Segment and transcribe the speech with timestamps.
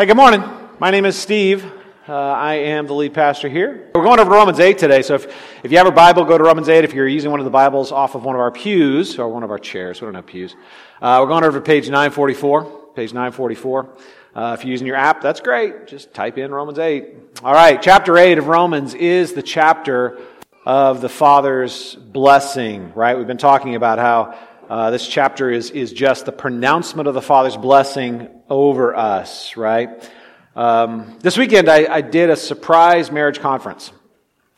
[0.00, 0.42] Hey, good morning.
[0.78, 1.62] My name is Steve.
[2.08, 3.90] Uh, I am the lead pastor here.
[3.94, 5.26] We're going over Romans 8 today, so if,
[5.62, 6.84] if you have a Bible, go to Romans 8.
[6.84, 9.42] If you're using one of the Bibles off of one of our pews, or one
[9.42, 10.56] of our chairs, we don't have pews,
[11.02, 12.94] uh, we're going over to page 944.
[12.94, 13.90] Page 944.
[14.34, 15.86] Uh, if you're using your app, that's great.
[15.86, 17.42] Just type in Romans 8.
[17.44, 20.18] All right, chapter 8 of Romans is the chapter
[20.64, 23.18] of the Father's blessing, right?
[23.18, 24.34] We've been talking about how
[24.70, 30.08] uh, this chapter is, is just the pronouncement of the Father's blessing over us, right?
[30.54, 33.90] Um, this weekend, I, I, did a surprise marriage conference.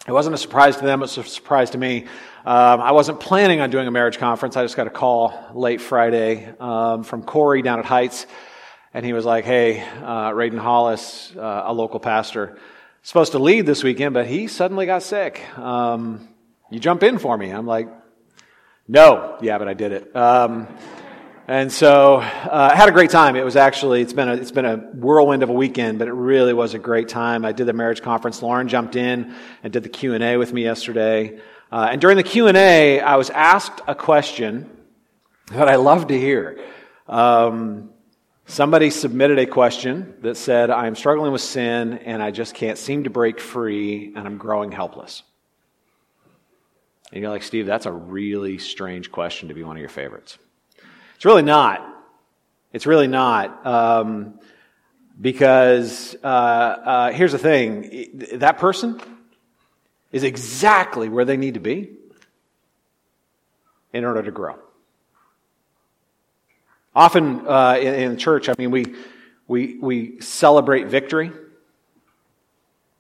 [0.06, 2.02] It wasn't a surprise to them, it was a surprise to me.
[2.44, 4.54] Um, I wasn't planning on doing a marriage conference.
[4.54, 8.26] I just got a call late Friday um, from Corey down at Heights,
[8.92, 12.58] and he was like, Hey, uh, Raiden Hollis, uh, a local pastor,
[13.02, 15.42] supposed to lead this weekend, but he suddenly got sick.
[15.56, 16.28] Um,
[16.70, 17.48] you jump in for me.
[17.48, 17.88] I'm like,
[18.88, 20.16] no, yeah, but I did it.
[20.16, 20.66] Um,
[21.48, 23.36] and so uh, I had a great time.
[23.36, 26.12] It was actually it's been a, it's been a whirlwind of a weekend, but it
[26.12, 27.44] really was a great time.
[27.44, 28.42] I did the marriage conference.
[28.42, 31.40] Lauren jumped in and did the Q and A with me yesterday.
[31.70, 34.70] Uh, and during the Q and A, I was asked a question
[35.48, 36.60] that I love to hear.
[37.08, 37.90] Um,
[38.46, 42.78] somebody submitted a question that said, "I am struggling with sin, and I just can't
[42.78, 45.24] seem to break free, and I'm growing helpless."
[47.12, 50.38] And you're like, Steve, that's a really strange question to be one of your favorites.
[51.16, 51.86] It's really not.
[52.72, 53.66] It's really not.
[53.66, 54.40] Um,
[55.20, 58.98] because uh, uh, here's the thing that person
[60.10, 61.90] is exactly where they need to be
[63.92, 64.56] in order to grow.
[66.94, 68.94] Often uh, in, in church, I mean, we,
[69.46, 71.30] we, we celebrate victory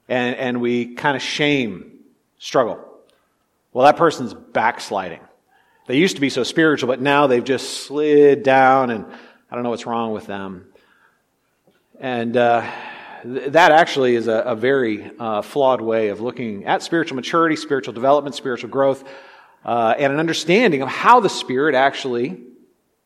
[0.08, 1.98] and, and we kind of shame
[2.38, 2.91] struggle.
[3.72, 5.20] Well, that person's backsliding.
[5.86, 9.06] They used to be so spiritual, but now they've just slid down, and
[9.50, 10.66] I don't know what's wrong with them.
[11.98, 12.70] And uh,
[13.22, 17.56] th- that actually is a, a very uh, flawed way of looking at spiritual maturity,
[17.56, 19.08] spiritual development, spiritual growth,
[19.64, 22.42] uh, and an understanding of how the Spirit actually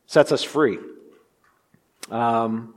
[0.05, 0.79] sets us free.
[2.11, 2.75] Um,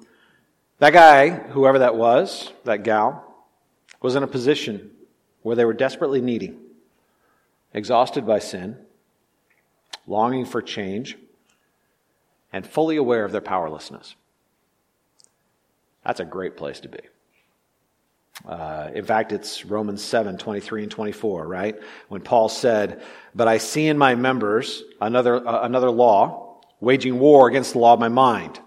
[0.79, 3.25] that guy, whoever that was, that gal,
[4.01, 4.93] was in a position
[5.43, 6.55] where they were desperately needy
[7.73, 8.77] exhausted by sin,
[10.07, 11.17] longing for change,
[12.53, 14.15] and fully aware of their powerlessness.
[16.05, 17.01] That's a great place to be.
[18.47, 21.77] Uh, in fact, it's Romans 7 23 and 24, right?
[22.09, 23.03] When Paul said,
[23.35, 27.93] But I see in my members another, uh, another law, waging war against the law
[27.93, 28.59] of my mind,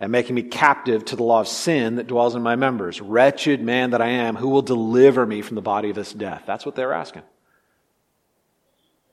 [0.00, 3.00] and making me captive to the law of sin that dwells in my members.
[3.00, 6.44] Wretched man that I am, who will deliver me from the body of this death?
[6.46, 7.22] That's what they're asking.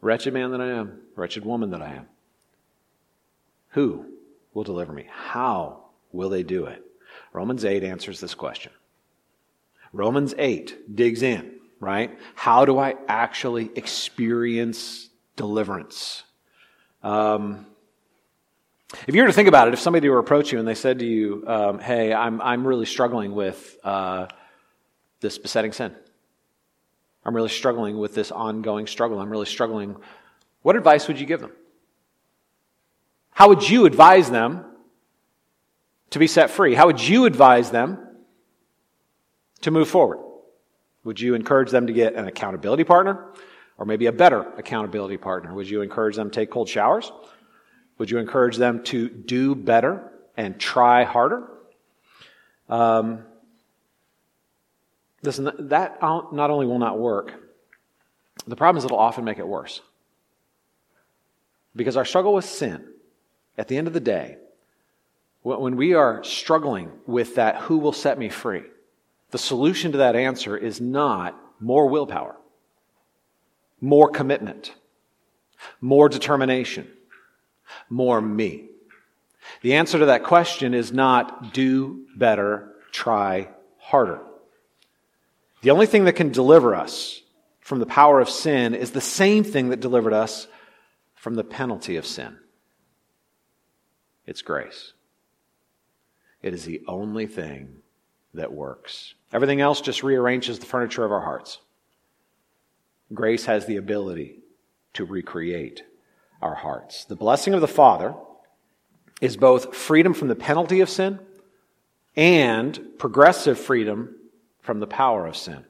[0.01, 2.07] Wretched man that I am, wretched woman that I am.
[3.69, 4.05] Who
[4.53, 5.05] will deliver me?
[5.09, 6.83] How will they do it?
[7.33, 8.71] Romans 8 answers this question.
[9.93, 12.17] Romans 8 digs in, right?
[12.35, 16.23] How do I actually experience deliverance?
[17.03, 17.65] Um,
[19.07, 20.75] if you were to think about it, if somebody were to approach you and they
[20.75, 24.27] said to you, um, hey, I'm, I'm really struggling with uh,
[25.21, 25.95] this besetting sin,
[27.23, 29.19] I'm really struggling with this ongoing struggle.
[29.19, 29.95] I'm really struggling.
[30.63, 31.51] What advice would you give them?
[33.31, 34.65] How would you advise them
[36.11, 36.75] to be set free?
[36.75, 37.97] How would you advise them
[39.61, 40.19] to move forward?
[41.03, 43.33] Would you encourage them to get an accountability partner
[43.77, 45.53] or maybe a better accountability partner?
[45.53, 47.11] Would you encourage them to take cold showers?
[47.97, 51.47] Would you encourage them to do better and try harder?
[52.69, 53.25] Um,
[55.23, 57.33] Listen, that not only will not work,
[58.47, 59.81] the problem is it'll often make it worse.
[61.75, 62.87] Because our struggle with sin,
[63.57, 64.37] at the end of the day,
[65.43, 68.63] when we are struggling with that, who will set me free?
[69.31, 72.35] The solution to that answer is not more willpower,
[73.79, 74.73] more commitment,
[75.79, 76.87] more determination,
[77.89, 78.69] more me.
[79.61, 84.21] The answer to that question is not do better, try harder.
[85.61, 87.21] The only thing that can deliver us
[87.59, 90.47] from the power of sin is the same thing that delivered us
[91.15, 92.37] from the penalty of sin
[94.31, 94.93] it's grace.
[96.41, 97.81] It is the only thing
[98.33, 99.13] that works.
[99.33, 101.59] Everything else just rearranges the furniture of our hearts.
[103.13, 104.39] Grace has the ability
[104.93, 105.83] to recreate
[106.41, 107.03] our hearts.
[107.03, 108.15] The blessing of the Father
[109.19, 111.19] is both freedom from the penalty of sin
[112.15, 114.15] and progressive freedom
[114.61, 115.65] from the power of sin.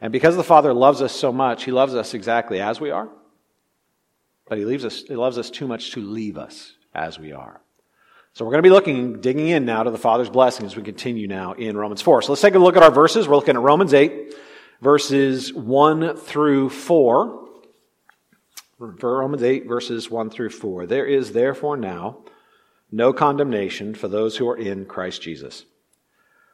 [0.00, 3.08] And because the Father loves us so much, He loves us exactly as we are,
[4.48, 7.60] but He, leaves us, he loves us too much to leave us as we are.
[8.34, 10.82] So we're going to be looking, digging in now to the Father's blessing as we
[10.82, 12.22] continue now in Romans 4.
[12.22, 13.28] So let's take a look at our verses.
[13.28, 14.34] We're looking at Romans 8,
[14.80, 17.48] verses 1 through 4.
[18.98, 20.86] For Romans 8, verses 1 through 4.
[20.86, 22.24] There is therefore now
[22.90, 25.66] no condemnation for those who are in Christ Jesus.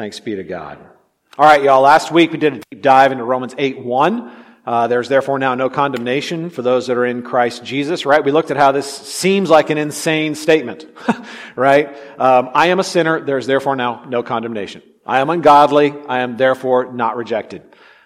[0.00, 0.78] Thanks be to God.
[1.36, 1.82] All right, y'all.
[1.82, 4.32] Last week we did a deep dive into Romans 8 1.
[4.64, 8.24] Uh, there's therefore now no condemnation for those that are in Christ Jesus, right?
[8.24, 10.86] We looked at how this seems like an insane statement,
[11.54, 11.94] right?
[12.18, 13.20] Um, I am a sinner.
[13.20, 14.80] There's therefore now no condemnation.
[15.04, 15.92] I am ungodly.
[16.08, 17.60] I am therefore not rejected.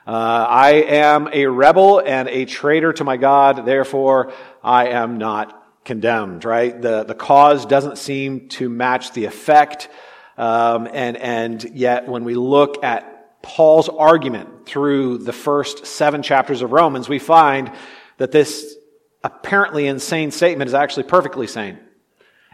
[0.04, 3.64] Uh, I am a rebel and a traitor to my God.
[3.64, 4.32] Therefore,
[4.64, 6.82] I am not condemned, right?
[6.82, 9.88] The, the cause doesn't seem to match the effect.
[10.36, 16.62] Um, and, and yet when we look at Paul's argument through the first seven chapters
[16.62, 17.70] of Romans, we find
[18.16, 18.74] that this
[19.22, 21.78] apparently insane statement is actually perfectly sane.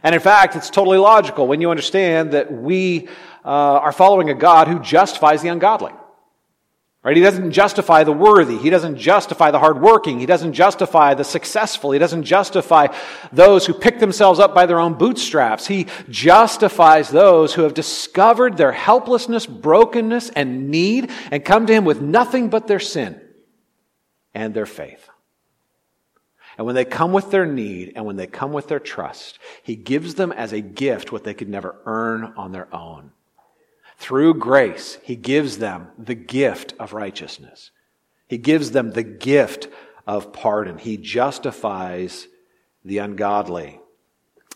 [0.02, 3.08] And in fact, it's totally logical when you understand that we
[3.44, 5.92] uh, are following a God who justifies the ungodly.
[7.02, 7.16] Right?
[7.16, 8.58] He doesn't justify the worthy.
[8.58, 10.20] He doesn't justify the hardworking.
[10.20, 11.92] He doesn't justify the successful.
[11.92, 12.88] He doesn't justify
[13.32, 15.66] those who pick themselves up by their own bootstraps.
[15.66, 21.86] He justifies those who have discovered their helplessness, brokenness, and need and come to Him
[21.86, 23.18] with nothing but their sin
[24.34, 25.08] and their faith.
[26.58, 29.74] And when they come with their need and when they come with their trust, He
[29.74, 33.12] gives them as a gift what they could never earn on their own.
[34.00, 37.70] Through grace, He gives them the gift of righteousness.
[38.26, 39.68] He gives them the gift
[40.06, 40.78] of pardon.
[40.78, 42.26] He justifies
[42.82, 43.78] the ungodly.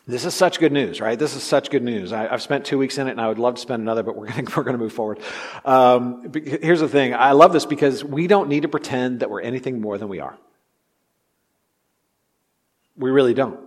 [0.07, 1.19] This is such good news, right?
[1.19, 2.13] This is such good news.
[2.13, 4.17] I, have spent two weeks in it, and I would love to spend another, but
[4.17, 5.21] we're going we're to move forward.
[5.65, 7.15] Um, here's the thing.
[7.15, 10.21] I love this because we don't need to pretend that we're anything more than we
[10.21, 10.39] are.
[12.97, 13.61] We really don't.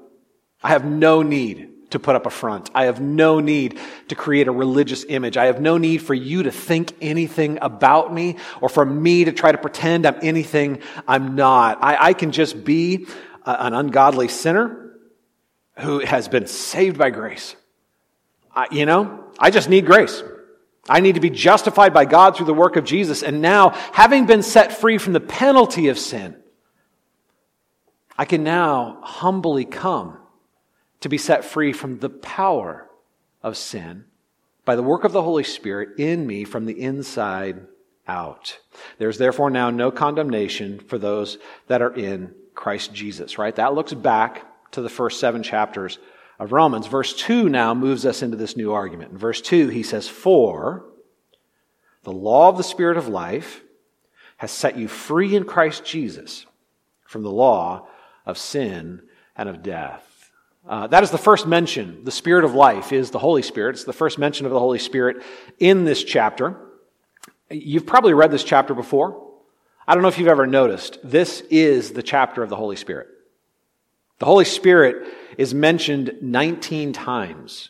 [0.63, 2.69] I have no need to put up a front.
[2.75, 3.79] I have no need
[4.09, 5.37] to create a religious image.
[5.37, 9.31] I have no need for you to think anything about me or for me to
[9.31, 11.79] try to pretend I'm anything I'm not.
[11.81, 13.07] I, I can just be
[13.45, 14.91] a, an ungodly sinner
[15.79, 17.55] who has been saved by grace.
[18.53, 20.23] I, you know, I just need grace.
[20.89, 23.21] I need to be justified by God through the work of Jesus.
[23.21, 26.35] And now, having been set free from the penalty of sin,
[28.17, 30.16] I can now humbly come
[31.01, 32.89] to be set free from the power
[33.43, 34.05] of sin
[34.65, 37.65] by the work of the Holy Spirit in me from the inside
[38.07, 38.59] out.
[38.97, 43.55] There's therefore now no condemnation for those that are in Christ Jesus, right?
[43.55, 45.99] That looks back to the first seven chapters
[46.39, 46.87] of Romans.
[46.87, 49.11] Verse 2 now moves us into this new argument.
[49.11, 50.85] In verse 2, he says, For
[52.03, 53.63] the law of the Spirit of life
[54.37, 56.45] has set you free in Christ Jesus
[57.05, 57.87] from the law
[58.25, 59.01] of sin
[59.35, 60.06] and of death.
[60.67, 62.03] Uh, that is the first mention.
[62.03, 63.75] The Spirit of life is the Holy Spirit.
[63.75, 65.23] It's the first mention of the Holy Spirit
[65.59, 66.57] in this chapter.
[67.49, 69.23] You've probably read this chapter before.
[69.87, 70.99] I don't know if you've ever noticed.
[71.03, 73.07] This is the chapter of the Holy Spirit.
[74.19, 75.07] The Holy Spirit
[75.37, 77.69] is mentioned 19 times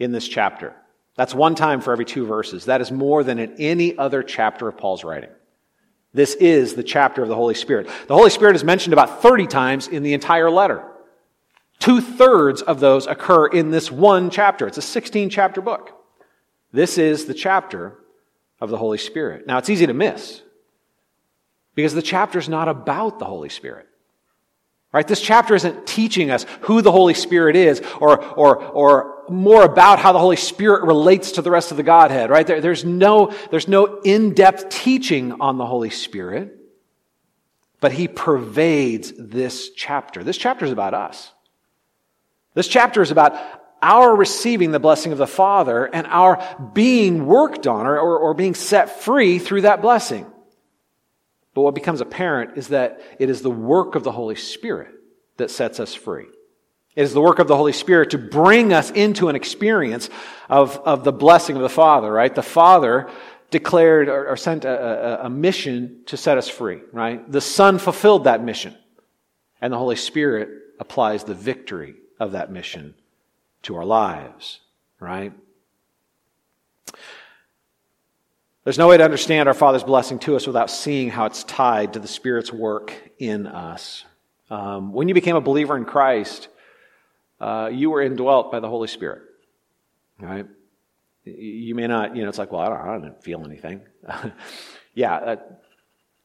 [0.00, 0.74] in this chapter.
[1.14, 2.64] That's one time for every two verses.
[2.64, 5.30] That is more than in any other chapter of Paul's writing.
[6.12, 7.88] This is the chapter of the Holy Spirit.
[8.08, 10.84] The Holy Spirit is mentioned about 30 times in the entire letter.
[11.84, 14.66] Two thirds of those occur in this one chapter.
[14.66, 15.92] It's a 16 chapter book.
[16.72, 17.98] This is the chapter
[18.58, 19.46] of the Holy Spirit.
[19.46, 20.40] Now, it's easy to miss
[21.74, 23.86] because the chapter is not about the Holy Spirit.
[24.94, 25.06] Right?
[25.06, 29.98] This chapter isn't teaching us who the Holy Spirit is or, or, or more about
[29.98, 32.46] how the Holy Spirit relates to the rest of the Godhead, right?
[32.46, 36.56] There, there's no, there's no in-depth teaching on the Holy Spirit,
[37.78, 40.24] but He pervades this chapter.
[40.24, 41.30] This chapter is about us.
[42.54, 43.36] This chapter is about
[43.82, 46.42] our receiving the blessing of the Father and our
[46.72, 50.24] being worked on or, or, or, being set free through that blessing.
[51.52, 54.88] But what becomes apparent is that it is the work of the Holy Spirit
[55.36, 56.26] that sets us free.
[56.96, 60.08] It is the work of the Holy Spirit to bring us into an experience
[60.48, 62.34] of, of the blessing of the Father, right?
[62.34, 63.10] The Father
[63.50, 67.30] declared or, or sent a, a, a mission to set us free, right?
[67.30, 68.74] The Son fulfilled that mission,
[69.60, 70.48] and the Holy Spirit
[70.80, 72.94] applies the victory of that mission
[73.62, 74.60] to our lives.
[75.00, 75.32] right?
[78.64, 81.92] There's no way to understand our Father's blessing to us without seeing how it's tied
[81.94, 84.04] to the Spirit's work in us.
[84.48, 86.48] Um, when you became a believer in Christ,
[87.40, 89.22] uh, you were indwelt by the Holy Spirit,
[90.18, 90.46] right?
[91.24, 93.82] You may not, you know, it's like, well, I don't, I don't feel anything.
[94.94, 95.36] yeah, uh,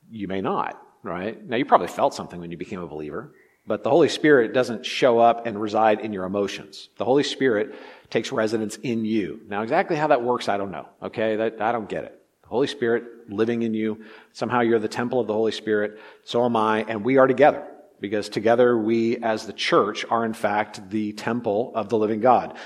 [0.09, 1.45] you may not, right?
[1.45, 3.33] Now, you probably felt something when you became a believer,
[3.69, 6.89] but the Holy Spirit doesn't show up and reside in your emotions.
[6.97, 7.75] The Holy Spirit
[8.09, 9.41] takes residence in you.
[9.47, 11.35] Now, exactly how that works, I don't know, okay?
[11.35, 12.19] That, I don't get it.
[12.41, 14.03] The Holy Spirit living in you.
[14.33, 15.99] Somehow you're the temple of the Holy Spirit.
[16.23, 17.63] So am I, and we are together
[17.99, 22.57] because together we as the church are in fact the temple of the living God.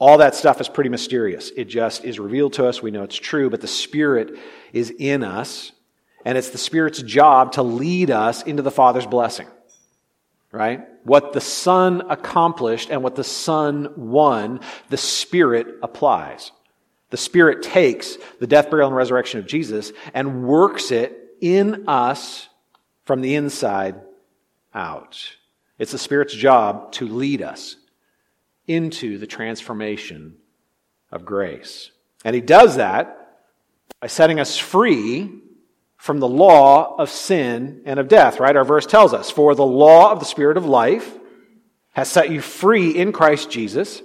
[0.00, 1.52] All that stuff is pretty mysterious.
[1.56, 2.82] It just is revealed to us.
[2.82, 4.36] We know it's true, but the Spirit
[4.72, 5.70] is in us,
[6.24, 9.46] and it's the Spirit's job to lead us into the Father's blessing.
[10.52, 10.80] Right?
[11.04, 16.50] What the Son accomplished and what the Son won, the Spirit applies.
[17.10, 22.48] The Spirit takes the death, burial, and resurrection of Jesus and works it in us
[23.04, 24.00] from the inside
[24.74, 25.36] out.
[25.78, 27.76] It's the Spirit's job to lead us
[28.66, 30.36] into the transformation
[31.10, 31.90] of grace.
[32.24, 33.16] And he does that
[34.00, 35.30] by setting us free
[36.00, 38.56] from the law of sin and of death, right?
[38.56, 41.18] Our verse tells us, For the law of the Spirit of life
[41.92, 44.00] has set you free in Christ Jesus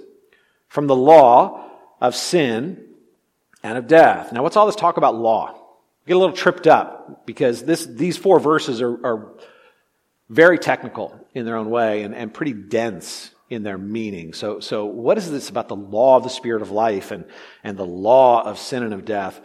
[0.68, 2.84] from the law of sin
[3.62, 4.30] and of death.
[4.30, 5.58] Now, what's all this talk about law?
[6.06, 9.32] Get a little tripped up because this, these four verses are, are
[10.28, 14.34] very technical in their own way and, and pretty dense in their meaning.
[14.34, 17.24] So, so what is this about the law of the spirit of life and,
[17.64, 19.40] and the law of sin and of death?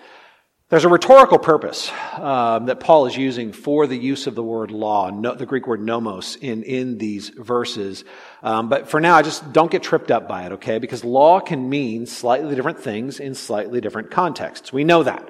[0.72, 4.72] There's a rhetorical purpose um, that Paul is using for the use of the word
[4.72, 8.06] law, no, the Greek word nomos, in, in these verses.
[8.42, 10.80] Um, but for now, I just don't get tripped up by it, okay?
[10.80, 14.72] Because law can mean slightly different things in slightly different contexts.
[14.72, 15.30] We know that,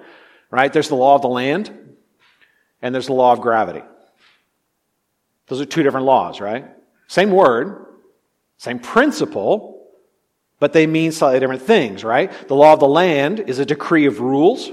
[0.52, 0.72] right?
[0.72, 1.72] There's the law of the land,
[2.84, 3.82] and there's the law of gravity.
[5.48, 6.68] Those are two different laws, right?
[7.08, 7.88] Same word,
[8.60, 9.90] same principle,
[10.60, 12.32] but they mean slightly different things, right?
[12.48, 14.72] The law of the land is a decree of rules.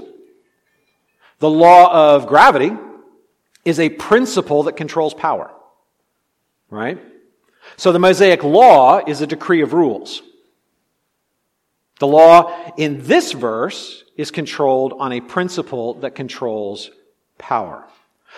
[1.39, 2.71] The law of gravity
[3.65, 5.51] is a principle that controls power,
[6.69, 6.97] right?
[7.77, 10.21] So the Mosaic law is a decree of rules.
[11.99, 16.89] The law in this verse is controlled on a principle that controls
[17.37, 17.85] power.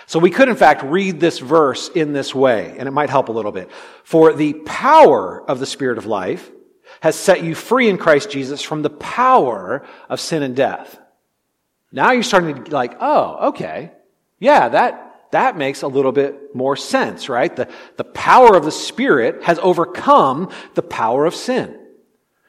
[0.05, 3.29] So we could, in fact, read this verse in this way, and it might help
[3.29, 3.70] a little bit.
[4.03, 6.50] For the power of the Spirit of life
[7.01, 11.00] has set you free in Christ Jesus from the power of sin and death.
[11.91, 13.91] Now you're starting to like, oh, okay.
[14.39, 17.53] Yeah, that, that makes a little bit more sense, right?
[17.55, 21.77] The, the power of the Spirit has overcome the power of sin.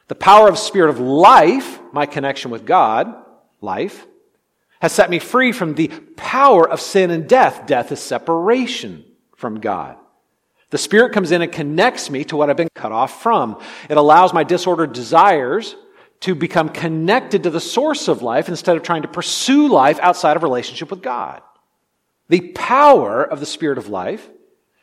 [0.07, 3.13] The power of Spirit of life, my connection with God,
[3.61, 4.05] life,
[4.79, 7.67] has set me free from the power of sin and death.
[7.67, 9.97] Death is separation from God.
[10.71, 13.61] The Spirit comes in and connects me to what I've been cut off from.
[13.89, 15.75] It allows my disordered desires
[16.23, 20.37] to become connected to the source of life instead of trying to pursue life outside
[20.37, 21.41] of relationship with God.
[22.29, 24.29] The power of the Spirit of life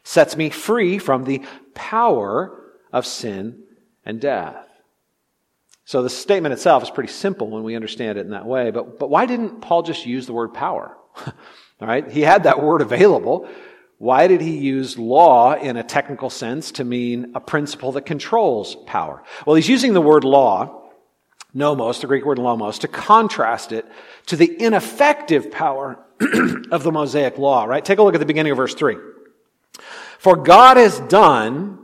[0.03, 1.43] sets me free from the
[1.73, 3.63] power of sin
[4.05, 4.67] and death.
[5.87, 8.71] So the statement itself is pretty simple when we understand it in that way.
[8.71, 10.95] But, but why didn't Paul just use the word power?
[11.27, 11.33] All
[11.89, 12.07] right.
[12.07, 13.49] He had that word available.
[13.97, 18.77] Why did he use law in a technical sense to mean a principle that controls
[18.87, 19.23] power?
[19.47, 20.80] Well, he's using the word law,
[21.53, 23.87] nomos, the Greek word nomos, to contrast it
[24.27, 25.99] to the ineffective power
[26.71, 27.85] of the Mosaic law, right?
[27.85, 28.97] Take a look at the beginning of verse 3.
[30.19, 31.79] For God has done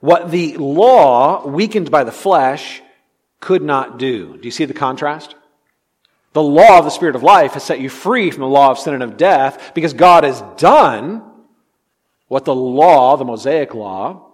[0.00, 2.82] what the law, weakened by the flesh,
[3.40, 4.36] could not do.
[4.36, 5.34] Do you see the contrast?
[6.32, 8.78] The law of the Spirit of life has set you free from the law of
[8.78, 11.22] sin and of death because God has done
[12.28, 14.30] what the law, the Mosaic law,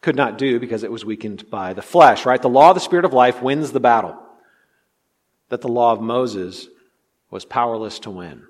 [0.00, 2.40] could not do because it was weakened by the flesh, right?
[2.40, 4.16] The law of the Spirit of life wins the battle
[5.48, 6.68] that the law of Moses
[7.30, 8.44] was powerless to win.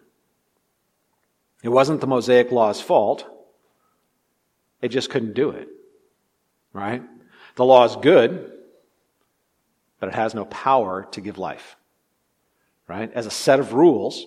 [1.62, 3.26] It wasn't the Mosaic law's fault.
[4.82, 5.68] It just couldn't do it,
[6.72, 7.02] right?
[7.56, 8.52] The law is good
[10.00, 11.76] but it has no power to give life.
[12.86, 13.12] Right?
[13.12, 14.26] As a set of rules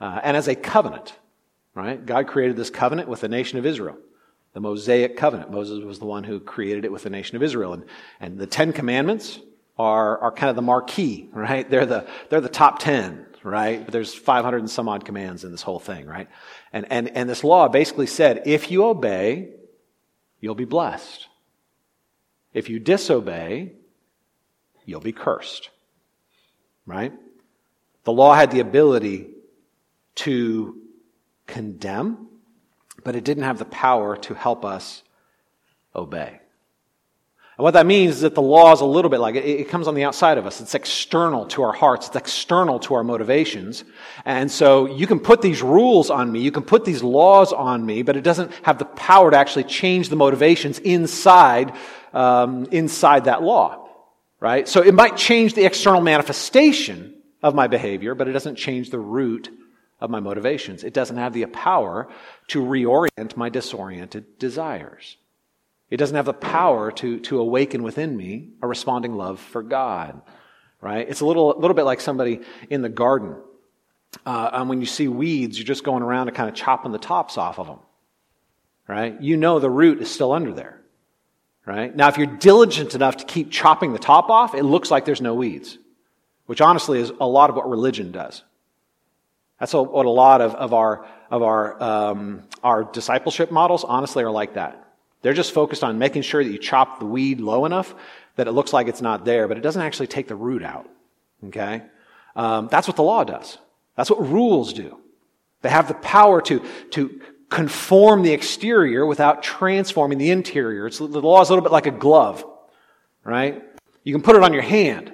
[0.00, 1.14] uh, and as a covenant.
[1.74, 2.04] Right?
[2.04, 3.98] God created this covenant with the nation of Israel.
[4.56, 5.50] The Mosaic covenant.
[5.50, 7.74] Moses was the one who created it with the nation of Israel.
[7.74, 7.84] And,
[8.20, 9.38] and the Ten Commandments
[9.76, 11.68] are, are kind of the marquee, right?
[11.68, 13.84] They're the, they're the top ten, right?
[13.84, 16.30] But there's 500 and some odd commands in this whole thing, right?
[16.72, 19.50] And, and, and this law basically said, if you obey,
[20.40, 21.26] you'll be blessed.
[22.54, 23.74] If you disobey,
[24.86, 25.68] you'll be cursed.
[26.86, 27.12] Right?
[28.04, 29.28] The law had the ability
[30.14, 30.80] to
[31.46, 32.28] condemn,
[33.06, 35.04] but it didn't have the power to help us
[35.94, 36.40] obey.
[37.56, 39.68] And what that means is that the law is a little bit like it, it
[39.68, 40.60] comes on the outside of us.
[40.60, 42.08] It's external to our hearts.
[42.08, 43.84] It's external to our motivations.
[44.24, 46.40] And so you can put these rules on me.
[46.40, 49.64] You can put these laws on me, but it doesn't have the power to actually
[49.64, 51.74] change the motivations inside,
[52.12, 53.88] um, inside that law.
[54.40, 54.66] Right?
[54.66, 58.98] So it might change the external manifestation of my behavior, but it doesn't change the
[58.98, 59.48] root
[60.00, 60.84] of my motivations.
[60.84, 62.08] It doesn't have the power
[62.48, 65.16] to reorient my disoriented desires.
[65.90, 70.20] It doesn't have the power to, to awaken within me a responding love for God,
[70.80, 71.08] right?
[71.08, 73.36] It's a little, little bit like somebody in the garden.
[74.24, 76.98] Uh, and when you see weeds, you're just going around and kind of chopping the
[76.98, 77.78] tops off of them,
[78.88, 79.20] right?
[79.20, 80.80] You know the root is still under there,
[81.64, 81.94] right?
[81.94, 85.20] Now, if you're diligent enough to keep chopping the top off, it looks like there's
[85.20, 85.78] no weeds,
[86.46, 88.42] which honestly is a lot of what religion does.
[89.58, 94.30] That's what a lot of, of our, of our, um, our discipleship models honestly are
[94.30, 94.82] like that.
[95.22, 97.94] They're just focused on making sure that you chop the weed low enough
[98.36, 100.88] that it looks like it's not there, but it doesn't actually take the root out.
[101.46, 101.82] Okay?
[102.34, 103.58] Um, that's what the law does.
[103.96, 104.98] That's what rules do.
[105.62, 110.86] They have the power to, to conform the exterior without transforming the interior.
[110.86, 112.44] It's, the law is a little bit like a glove,
[113.24, 113.62] right?
[114.04, 115.12] You can put it on your hand.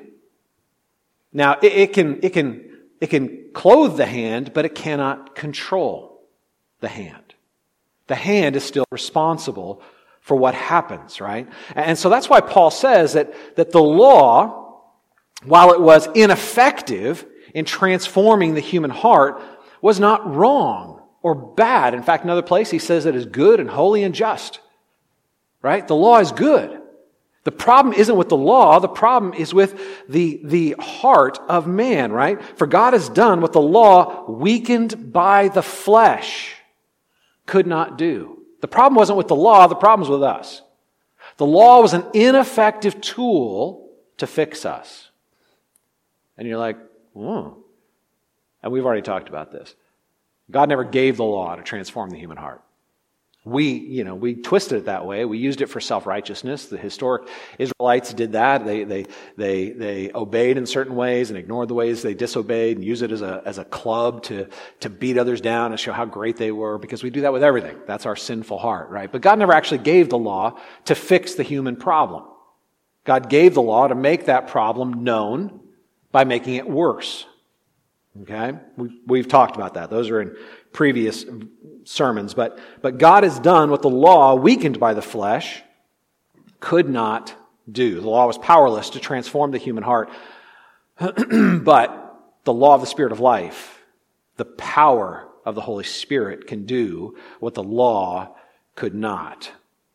[1.33, 2.72] Now, it, it can, it can,
[3.03, 6.23] it can clothe the hand, but it cannot control
[6.79, 7.35] the hand.
[8.07, 9.83] The hand is still responsible
[10.21, 11.49] for what happens, right?
[11.75, 14.85] And so that's why Paul says that, that the law,
[15.43, 19.43] while it was ineffective in transforming the human heart,
[19.81, 21.95] was not wrong or bad.
[21.95, 24.61] In fact, another place he says it is good and holy and just.
[25.61, 25.89] Right?
[25.89, 26.81] The law is good.
[27.45, 32.13] The problem isn't with the law, the problem is with the, the heart of man,
[32.13, 32.41] right?
[32.57, 36.55] For God has done what the law, weakened by the flesh,
[37.47, 38.43] could not do.
[38.61, 40.63] The problem wasn't with the law, the problem was with us.
[41.37, 45.11] The law was an ineffective tool to fix us.
[46.39, 46.79] And you're like,
[47.17, 47.59] oh.
[48.63, 49.75] And we've already talked about this.
[50.49, 52.63] God never gave the law to transform the human heart.
[53.45, 55.25] We, you know, we twisted it that way.
[55.25, 56.67] We used it for self-righteousness.
[56.67, 57.29] The historic
[57.59, 58.65] Israelites did that.
[58.65, 62.87] They, they, they, they obeyed in certain ways and ignored the ways they disobeyed and
[62.87, 64.49] used it as a, as a club to,
[64.81, 67.43] to beat others down and show how great they were because we do that with
[67.43, 67.77] everything.
[67.85, 69.11] That's our sinful heart, right?
[69.11, 72.25] But God never actually gave the law to fix the human problem.
[73.03, 75.59] God gave the law to make that problem known
[76.13, 77.27] by making it worse.
[78.23, 78.53] Okay?
[78.77, 79.91] We, have talked about that.
[79.91, 80.37] Those are in
[80.73, 81.25] previous
[81.85, 82.35] sermons.
[82.35, 85.63] But, but God has done what the law, weakened by the flesh,
[86.61, 87.35] could not
[87.71, 88.01] do.
[88.01, 90.11] The law was powerless to transform the human heart.
[90.99, 92.03] but
[92.45, 93.83] the law of the Spirit of life,
[94.37, 98.37] the power of the Holy Spirit can do what the law
[98.75, 99.51] could not.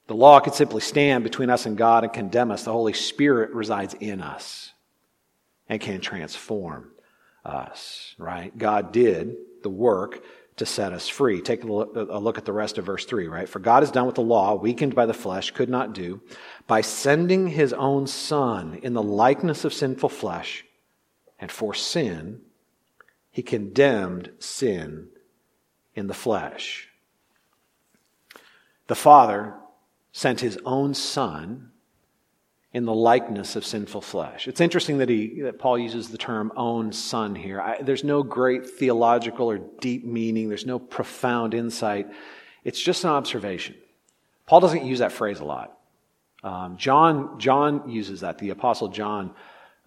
[0.07, 2.63] The law could simply stand between us and God and condemn us.
[2.63, 4.71] The Holy Spirit resides in us
[5.67, 6.91] and can transform
[7.43, 8.57] us, right?
[8.57, 10.23] God did the work
[10.57, 11.41] to set us free.
[11.41, 13.47] Take a look, at the rest of verse 3, right?
[13.47, 16.21] For God has done what the law, weakened by the flesh, could not do
[16.65, 20.65] by sending his own Son in the likeness of sinful flesh.
[21.39, 22.41] And for sin,
[23.29, 25.09] he condemned sin
[25.93, 26.89] in the flesh.
[28.87, 29.53] The Father
[30.11, 31.71] sent his own Son
[32.73, 34.47] in the likeness of sinful flesh.
[34.47, 37.61] It's interesting that he that Paul uses the term own son here.
[37.61, 40.49] I, there's no great theological or deep meaning.
[40.49, 42.07] There's no profound insight.
[42.63, 43.75] It's just an observation.
[44.45, 45.77] Paul doesn't use that phrase a lot.
[46.43, 48.37] Um, John John uses that.
[48.37, 49.33] The apostle John,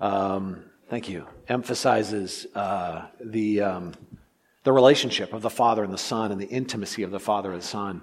[0.00, 3.94] um, thank you, emphasizes uh, the um,
[4.64, 7.60] the relationship of the Father and the Son and the intimacy of the Father and
[7.60, 8.02] the Son.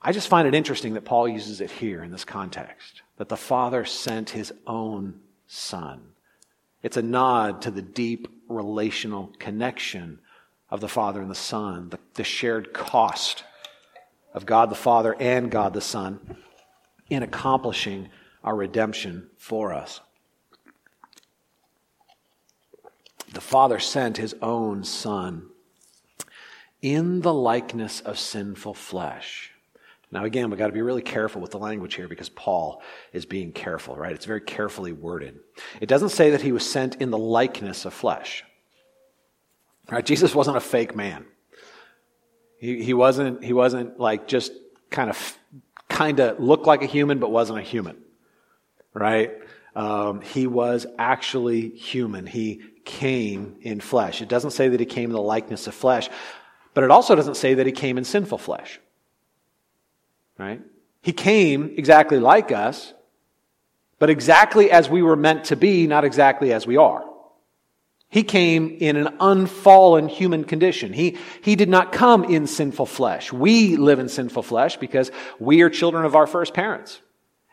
[0.00, 3.36] I just find it interesting that Paul uses it here in this context that the
[3.36, 6.00] Father sent his own Son.
[6.82, 10.20] It's a nod to the deep relational connection
[10.70, 13.44] of the Father and the Son, the, the shared cost
[14.32, 16.36] of God the Father and God the Son
[17.10, 18.08] in accomplishing
[18.44, 20.00] our redemption for us.
[23.32, 25.48] The Father sent his own Son
[26.80, 29.52] in the likeness of sinful flesh.
[30.10, 33.26] Now, again, we've got to be really careful with the language here because Paul is
[33.26, 34.12] being careful, right?
[34.12, 35.38] It's very carefully worded.
[35.80, 38.44] It doesn't say that he was sent in the likeness of flesh.
[39.90, 40.04] Right?
[40.04, 41.26] Jesus wasn't a fake man.
[42.58, 44.52] He, he wasn't, he wasn't like just
[44.90, 45.38] kind of,
[45.88, 47.96] kind of looked like a human but wasn't a human.
[48.94, 49.32] Right?
[49.78, 52.26] um, he was actually human.
[52.26, 54.20] He came in flesh.
[54.20, 56.10] It doesn't say that he came in the likeness of flesh,
[56.74, 58.80] but it also doesn't say that he came in sinful flesh.
[60.38, 60.62] Right?
[61.02, 62.94] He came exactly like us,
[63.98, 67.04] but exactly as we were meant to be, not exactly as we are.
[68.10, 70.94] He came in an unfallen human condition.
[70.94, 73.32] He, he did not come in sinful flesh.
[73.32, 77.00] We live in sinful flesh because we are children of our first parents.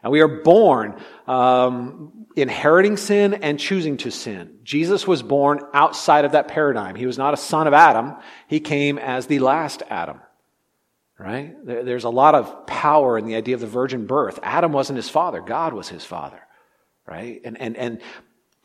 [0.02, 4.60] And we are born um, inheriting sin and choosing to sin.
[4.64, 6.96] Jesus was born outside of that paradigm.
[6.96, 8.14] He was not a son of Adam.
[8.48, 10.22] He came as the last Adam.
[11.18, 11.56] Right?
[11.66, 14.40] There's a lot of power in the idea of the virgin birth.
[14.44, 15.42] Adam wasn't his father.
[15.42, 16.42] God was his father.
[17.08, 17.42] Right?
[17.46, 18.02] And, and, and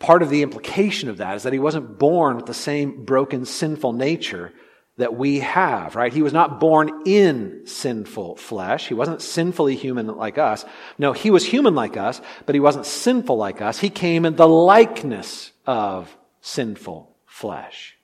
[0.00, 3.44] part of the implication of that is that he wasn't born with the same broken,
[3.44, 4.52] sinful nature
[4.96, 6.12] that we have, right?
[6.12, 8.86] He was not born in sinful flesh.
[8.86, 10.64] He wasn't sinfully human like us.
[10.98, 13.78] No, he was human like us, but he wasn't sinful like us.
[13.78, 17.96] He came in the likeness of sinful flesh,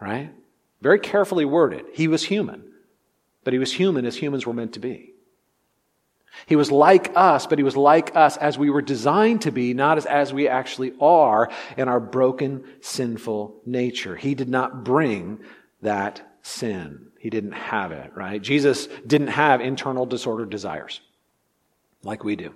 [0.00, 0.32] right?
[0.80, 1.84] Very carefully worded.
[1.94, 2.64] He was human,
[3.46, 5.14] but he was human as humans were meant to be.
[6.46, 9.72] He was like us, but he was like us as we were designed to be,
[9.72, 14.16] not as, as we actually are in our broken, sinful nature.
[14.16, 15.38] He did not bring
[15.80, 17.12] that sin.
[17.20, 18.42] He didn't have it, right?
[18.42, 21.00] Jesus didn't have internal disordered desires
[22.02, 22.52] like we do.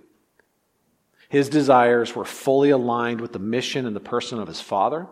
[1.29, 5.07] His desires were fully aligned with the mission and the person of his Father.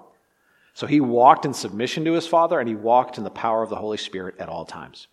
[0.75, 3.71] So he walked in submission to his Father and he walked in the power of
[3.71, 5.07] the Holy Spirit at all times.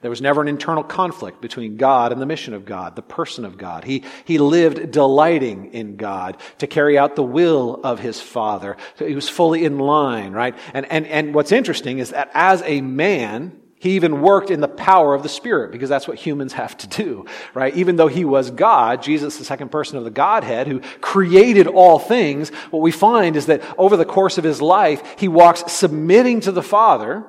[0.00, 3.44] There was never an internal conflict between God and the mission of God, the person
[3.44, 3.84] of God.
[3.84, 8.76] He, he lived delighting in God to carry out the will of his Father.
[8.96, 10.56] So he was fully in line, right?
[10.74, 14.68] And, and, and what's interesting is that as a man, he even worked in the
[14.68, 17.74] power of the Spirit because that's what humans have to do, right?
[17.74, 21.98] Even though he was God, Jesus, the second person of the Godhead who created all
[21.98, 26.38] things, what we find is that over the course of his life, he walks submitting
[26.42, 27.24] to the Father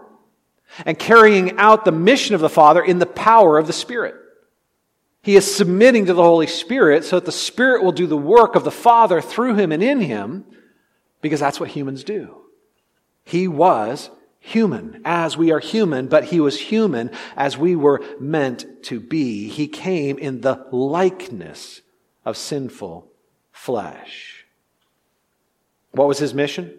[0.85, 4.15] and carrying out the mission of the Father in the power of the Spirit.
[5.21, 8.55] He is submitting to the Holy Spirit so that the Spirit will do the work
[8.55, 10.45] of the Father through him and in him
[11.21, 12.41] because that's what humans do.
[13.23, 14.09] He was
[14.39, 19.47] human as we are human, but he was human as we were meant to be.
[19.47, 21.81] He came in the likeness
[22.25, 23.09] of sinful
[23.53, 24.45] flesh.
[25.91, 26.77] What was his mission?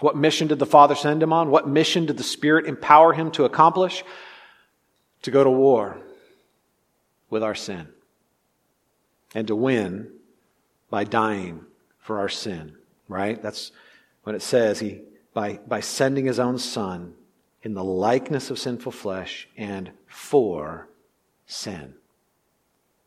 [0.00, 1.50] What mission did the Father send him on?
[1.50, 4.04] What mission did the Spirit empower him to accomplish?
[5.22, 5.98] To go to war
[7.30, 7.88] with our sin
[9.34, 10.10] and to win
[10.90, 11.64] by dying
[11.98, 12.76] for our sin,
[13.08, 13.40] right?
[13.40, 13.72] That's
[14.24, 15.00] when it says he,
[15.32, 17.14] by, by sending his own son
[17.62, 20.88] in the likeness of sinful flesh and for
[21.46, 21.94] sin.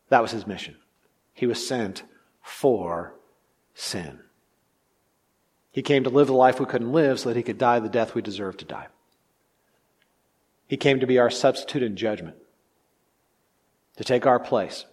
[0.10, 0.76] That was his mission.
[1.34, 2.04] He was sent
[2.42, 3.14] for
[3.76, 4.20] sin.
[5.78, 7.88] He came to live the life we couldn't live so that he could die the
[7.88, 8.88] death we deserve to die.
[10.68, 12.36] He came to be our substitute in judgment,
[13.98, 14.86] to take our place,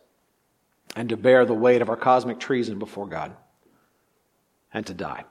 [0.95, 3.35] and to bear the weight of our cosmic treason before God,
[4.75, 5.25] and to die.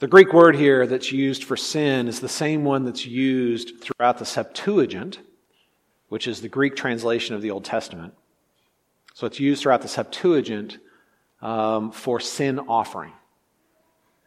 [0.00, 4.18] The Greek word here that's used for sin is the same one that's used throughout
[4.18, 5.20] the Septuagint,
[6.10, 8.12] which is the Greek translation of the Old Testament.
[9.14, 10.76] So it's used throughout the Septuagint
[11.40, 13.14] um, for sin offering.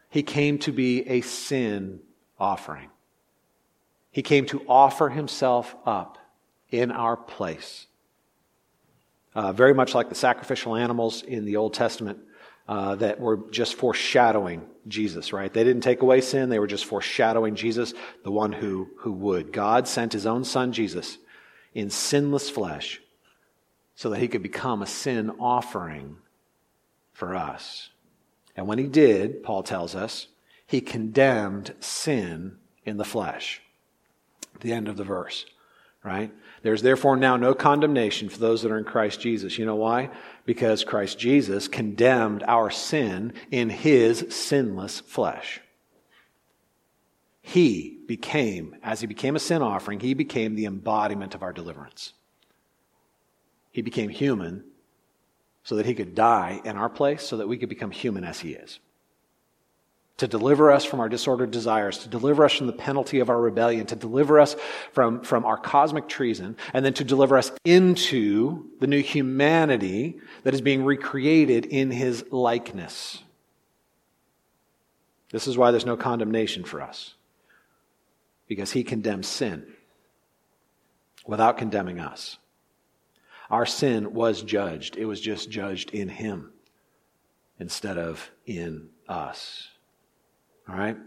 [0.10, 2.00] He came to be a sin
[2.40, 2.90] offering.
[4.12, 6.18] He came to offer himself up
[6.70, 7.88] in our place.
[9.36, 12.20] Uh, very much like the sacrificial animals in the Old Testament
[12.68, 15.54] uh, that were just foreshadowing Jesus, right?
[15.54, 17.94] They didn't take away sin, they were just foreshadowing Jesus,
[18.24, 19.54] the one who, who would.
[19.54, 21.18] God sent his own son, Jesus,
[21.74, 23.02] in sinless flesh
[23.96, 26.18] so that he could become a sin offering
[27.14, 27.90] for us.
[28.58, 30.28] And when he did, Paul tells us,
[30.66, 33.62] he condemned sin in the flesh.
[34.60, 35.46] The end of the verse,
[36.04, 36.34] right?
[36.64, 39.60] There's therefore now no condemnation for those that are in Christ Jesus.
[39.60, 40.10] You know why?
[40.46, 45.62] Because Christ Jesus condemned our sin in his sinless flesh.
[47.42, 52.14] He became, as he became a sin offering, he became the embodiment of our deliverance.
[53.72, 54.66] He became human
[55.68, 58.40] so that he could die in our place, so that we could become human as
[58.40, 58.80] he is.
[60.20, 63.38] To deliver us from our disordered desires, to deliver us from the penalty of our
[63.38, 64.56] rebellion, to deliver us
[64.94, 70.54] from, from our cosmic treason, and then to deliver us into the new humanity that
[70.54, 73.22] is being recreated in his likeness.
[75.32, 77.14] This is why there's no condemnation for us,
[78.48, 79.68] because he condemns sin
[81.26, 82.38] without condemning us.
[83.50, 86.52] Our sin was judged, it was just judged in Him.
[87.60, 89.68] instead of in us.
[90.70, 90.98] All right?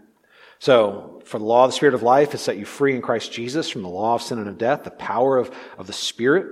[0.59, 3.31] So, for the law of the Spirit of life has set you free in Christ
[3.31, 4.83] Jesus from the law of sin and of death.
[4.83, 6.45] The power of, of the Spirit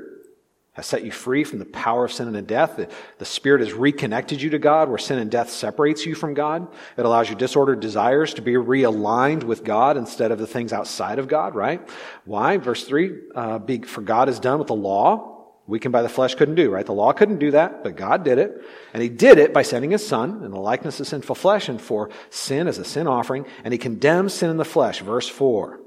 [0.73, 2.78] has set you free from the power of sin and of death.
[2.78, 6.34] The, the Spirit has reconnected you to God, where sin and death separates you from
[6.34, 6.67] God.
[6.97, 11.19] It allows your disordered desires to be realigned with God instead of the things outside
[11.19, 11.88] of God, right?
[12.25, 12.58] Why?
[12.58, 15.38] Verse 3 uh, be, For God is done with the law
[15.69, 16.86] weakened by the flesh couldn't do, right?
[16.86, 18.62] The law couldn't do that, but God did it.
[18.93, 21.79] And he did it by sending his son in the likeness of sinful flesh and
[21.79, 23.45] for sin as a sin offering.
[23.63, 25.01] And he condemns sin in the flesh.
[25.01, 25.79] Verse 4.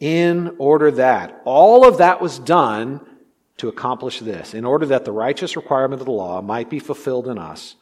[0.00, 3.00] In order that all of that was done
[3.58, 7.28] to accomplish this, in order that the righteous requirement of the law might be fulfilled
[7.28, 7.76] in us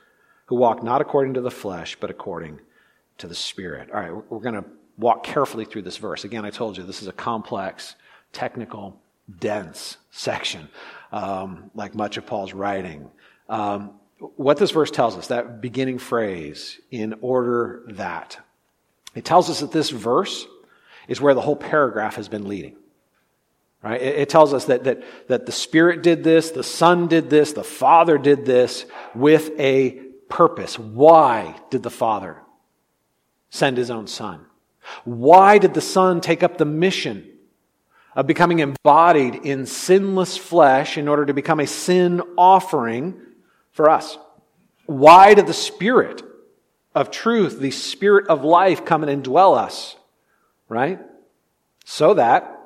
[0.46, 2.60] who walk not according to the flesh, but according
[3.18, 3.90] to the Spirit.
[3.90, 4.64] All right, we're going to
[4.96, 6.24] walk carefully through this verse.
[6.24, 7.94] Again, I told you this is a complex,
[8.32, 9.00] technical,
[9.38, 10.68] dense section
[11.12, 13.10] um, like much of Paul's writing.
[13.48, 18.38] Um, what this verse tells us, that beginning phrase, in order that,
[19.14, 20.46] it tells us that this verse
[21.06, 22.76] is where the whole paragraph has been leading.
[23.82, 24.00] Right?
[24.00, 27.52] It, it tells us that, that, that the Spirit did this, the Son did this,
[27.52, 29.90] the Father did this with a
[30.28, 30.78] purpose.
[30.78, 32.38] Why did the Father
[33.50, 34.44] send his own Son?
[35.04, 37.30] Why did the Son take up the mission
[38.18, 43.14] of becoming embodied in sinless flesh in order to become a sin offering
[43.70, 44.18] for us.
[44.86, 46.24] Why did the Spirit
[46.96, 49.94] of truth, the Spirit of life, come and indwell us?
[50.68, 50.98] Right?
[51.84, 52.58] So that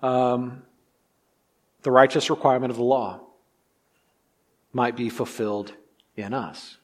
[0.00, 0.62] um,
[1.82, 3.18] the righteous requirement of the law
[4.72, 5.72] might be fulfilled
[6.14, 6.76] in us.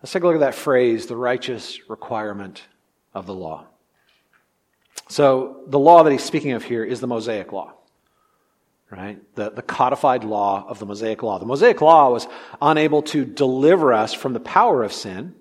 [0.00, 2.62] Let's take a look at that phrase, the righteous requirement
[3.12, 3.66] of the law.
[5.08, 7.72] So the law that he's speaking of here is the Mosaic law,
[8.90, 9.20] right?
[9.34, 11.38] The, the codified law of the Mosaic law.
[11.38, 12.28] The Mosaic law was
[12.62, 15.34] unable to deliver us from the power of sin,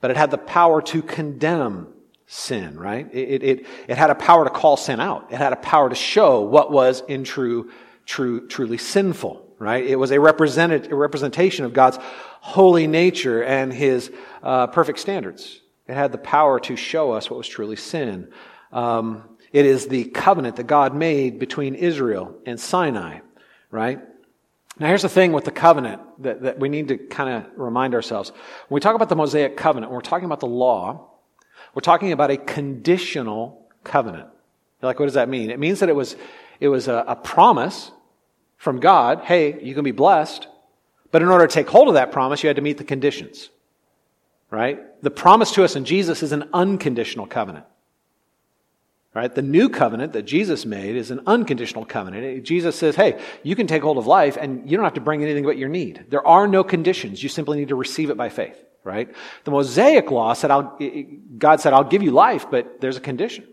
[0.00, 1.88] but it had the power to condemn
[2.26, 3.08] sin, right?
[3.14, 5.32] It, it, it had a power to call sin out.
[5.32, 7.70] It had a power to show what was in true,
[8.06, 9.84] true, truly sinful, right?
[9.84, 11.98] It was a, represented, a representation of God's
[12.40, 14.10] holy nature and his
[14.42, 15.60] uh, perfect standards.
[15.86, 18.32] It had the power to show us what was truly sin.
[18.74, 23.20] Um, it is the covenant that God made between Israel and Sinai,
[23.70, 24.00] right?
[24.78, 27.94] Now, here's the thing with the covenant that, that we need to kind of remind
[27.94, 28.30] ourselves.
[28.68, 31.08] When we talk about the Mosaic covenant, when we're talking about the law,
[31.72, 34.28] we're talking about a conditional covenant.
[34.82, 35.50] Like, what does that mean?
[35.50, 36.16] It means that it was,
[36.58, 37.92] it was a, a promise
[38.56, 40.48] from God hey, you can be blessed.
[41.12, 43.50] But in order to take hold of that promise, you had to meet the conditions.
[44.50, 44.80] Right?
[45.00, 47.66] The promise to us in Jesus is an unconditional covenant.
[49.14, 49.32] Right?
[49.32, 52.42] The new covenant that Jesus made is an unconditional covenant.
[52.42, 55.22] Jesus says, hey, you can take hold of life and you don't have to bring
[55.22, 56.06] anything but your need.
[56.08, 57.22] There are no conditions.
[57.22, 58.60] You simply need to receive it by faith.
[58.82, 59.14] Right?
[59.44, 60.50] The Mosaic law said,
[61.38, 63.46] God said, I'll give you life, but there's a condition.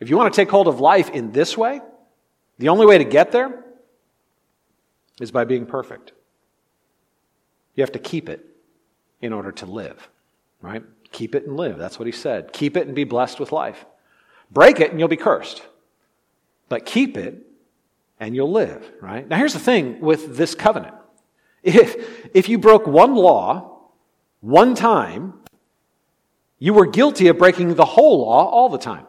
[0.00, 1.80] If you want to take hold of life in this way,
[2.58, 3.64] the only way to get there
[5.18, 6.12] is by being perfect.
[7.74, 8.44] You have to keep it
[9.22, 10.08] in order to live.
[10.60, 10.84] Right?
[11.10, 11.78] Keep it and live.
[11.78, 12.52] That's what he said.
[12.52, 13.86] Keep it and be blessed with life.
[14.50, 15.62] Break it and you'll be cursed.
[16.68, 17.46] But keep it
[18.20, 19.26] and you'll live, right?
[19.26, 20.94] Now here's the thing with this covenant.
[21.62, 23.78] If, if you broke one law
[24.40, 25.34] one time,
[26.58, 29.06] you were guilty of breaking the whole law all the time.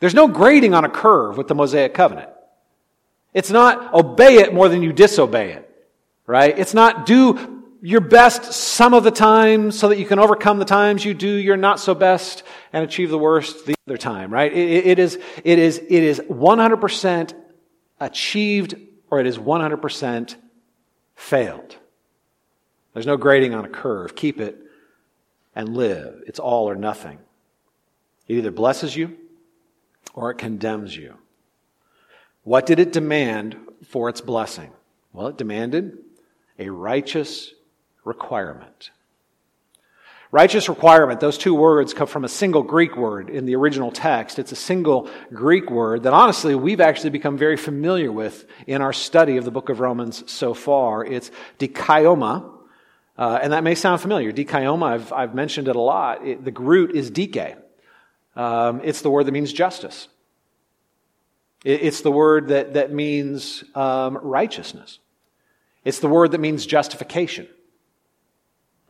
[0.00, 2.30] There's no grading on a curve with the Mosaic covenant.
[3.32, 5.88] It's not obey it more than you disobey it,
[6.26, 6.56] right?
[6.58, 7.53] It's not do
[7.84, 11.28] your best some of the time so that you can overcome the times you do
[11.28, 12.42] your not so best
[12.72, 14.50] and achieve the worst the other time, right?
[14.54, 17.34] it, it is, it is, it is 100%
[18.00, 18.74] achieved
[19.10, 20.34] or it is 100%
[21.14, 21.76] failed.
[22.94, 24.16] There's no grading on a curve.
[24.16, 24.56] Keep it
[25.54, 26.22] and live.
[26.26, 27.18] It's all or nothing.
[28.28, 29.14] It either blesses you
[30.14, 31.16] or it condemns you.
[32.44, 34.70] What did it demand for its blessing?
[35.12, 35.98] Well, it demanded
[36.58, 37.52] a righteous
[38.04, 38.90] requirement.
[40.34, 44.40] Righteous requirement, those two words come from a single Greek word in the original text.
[44.40, 48.92] It's a single Greek word that honestly we've actually become very familiar with in our
[48.92, 51.04] study of the book of Romans so far.
[51.04, 52.50] It's dikaioma,
[53.16, 54.32] uh, and that may sound familiar.
[54.32, 56.26] Dikaioma, I've, I've mentioned it a lot.
[56.26, 57.56] It, the root is dike.
[58.34, 60.08] Um, it's the word that means justice.
[61.64, 64.98] It, it's the word that, that means um, righteousness.
[65.84, 67.46] It's the word that means justification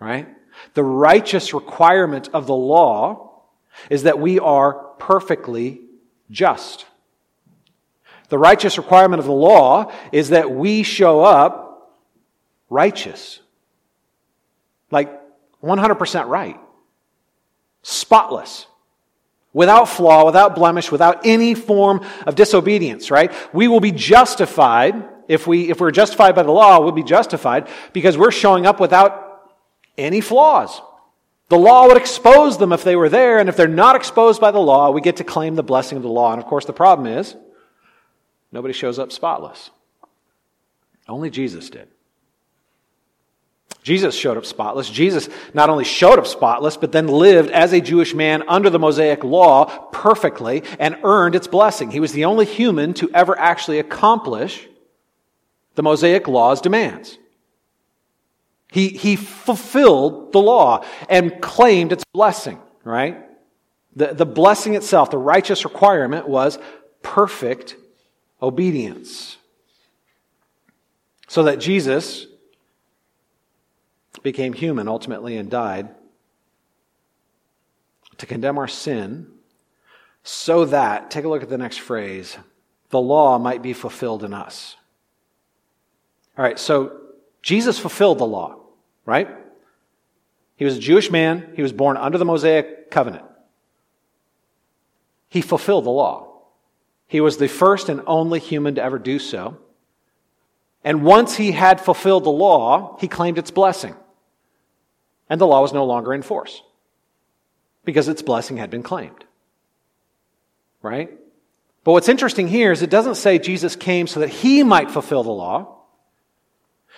[0.05, 0.29] right?
[0.75, 3.43] The righteous requirement of the law
[3.91, 5.81] is that we are perfectly
[6.31, 6.87] just.
[8.29, 11.99] The righteous requirement of the law is that we show up
[12.71, 13.41] righteous.
[14.91, 15.21] Like
[15.63, 16.59] 100% right.
[17.83, 18.67] Spotless.
[19.53, 23.33] Without flaw, without blemish, without any form of disobedience, right?
[23.53, 25.09] We will be justified.
[25.29, 28.81] If, we, if we're justified by the law, we'll be justified because we're showing up
[28.81, 29.24] without
[29.97, 30.81] any flaws.
[31.49, 34.51] The law would expose them if they were there, and if they're not exposed by
[34.51, 36.33] the law, we get to claim the blessing of the law.
[36.33, 37.37] And of course, the problem is
[38.51, 39.71] nobody shows up spotless.
[41.07, 41.89] Only Jesus did.
[43.83, 44.89] Jesus showed up spotless.
[44.89, 48.79] Jesus not only showed up spotless, but then lived as a Jewish man under the
[48.79, 51.91] Mosaic law perfectly and earned its blessing.
[51.91, 54.67] He was the only human to ever actually accomplish
[55.75, 57.19] the Mosaic law's demands.
[58.73, 63.19] He, he fulfilled the law and claimed its blessing, right?
[63.95, 66.59] The, the blessing itself, the righteous requirement was
[67.03, 67.77] perfect
[68.43, 69.37] obedience.
[71.29, 72.27] So that Jesus
[74.23, 75.89] became human ultimately and died
[78.19, 79.27] to condemn our sin
[80.23, 82.39] so that, take a look at the next phrase,
[82.91, 84.77] the law might be fulfilled in us.
[86.39, 87.01] All right, so
[87.45, 88.57] Jesus fulfilled the law,
[89.05, 89.29] right?
[90.57, 91.53] He was a Jewish man.
[91.55, 93.27] He was born under the Mosaic covenant.
[95.29, 96.39] He fulfilled the law.
[97.07, 99.59] He was the first and only human to ever do so.
[100.83, 103.95] And once he had fulfilled the law, he claimed its blessing
[105.29, 106.63] and the law was no longer in force
[107.85, 109.25] because its blessing had been claimed.
[110.81, 111.11] Right?
[111.83, 115.23] But what's interesting here is it doesn't say Jesus came so that he might fulfill
[115.23, 115.74] the law.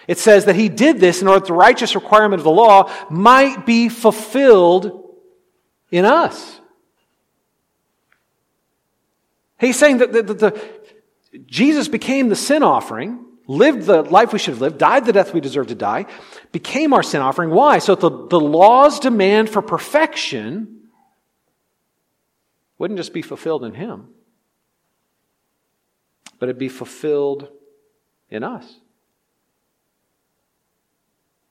[0.07, 2.93] It says that he did this in order that the righteous requirement of the law
[3.11, 5.15] might be fulfilled
[5.91, 6.61] in us.
[9.59, 10.63] He's saying that the, the, the
[11.47, 15.33] Jesus became the sin offering lived the life we should have lived, died the death
[15.33, 16.07] we deserve to die,
[16.53, 17.51] became our sin offering.
[17.51, 17.79] Why?
[17.79, 20.89] So the, the law's demand for perfection
[22.79, 24.09] wouldn't just be fulfilled in him,
[26.39, 27.49] but it'd be fulfilled
[28.29, 28.81] in us.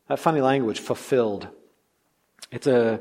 [0.07, 1.47] That funny language, fulfilled.
[2.51, 2.99] It's a,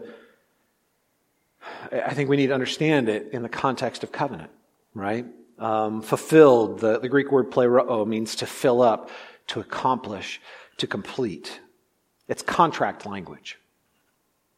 [1.93, 4.51] I think we need to understand it in the context of covenant,
[4.95, 5.27] right?
[5.59, 9.11] Um, fulfilled, the, the Greek word pleroo means to fill up,
[9.49, 10.41] to accomplish,
[10.79, 11.61] to complete.
[12.27, 13.59] It's contract language,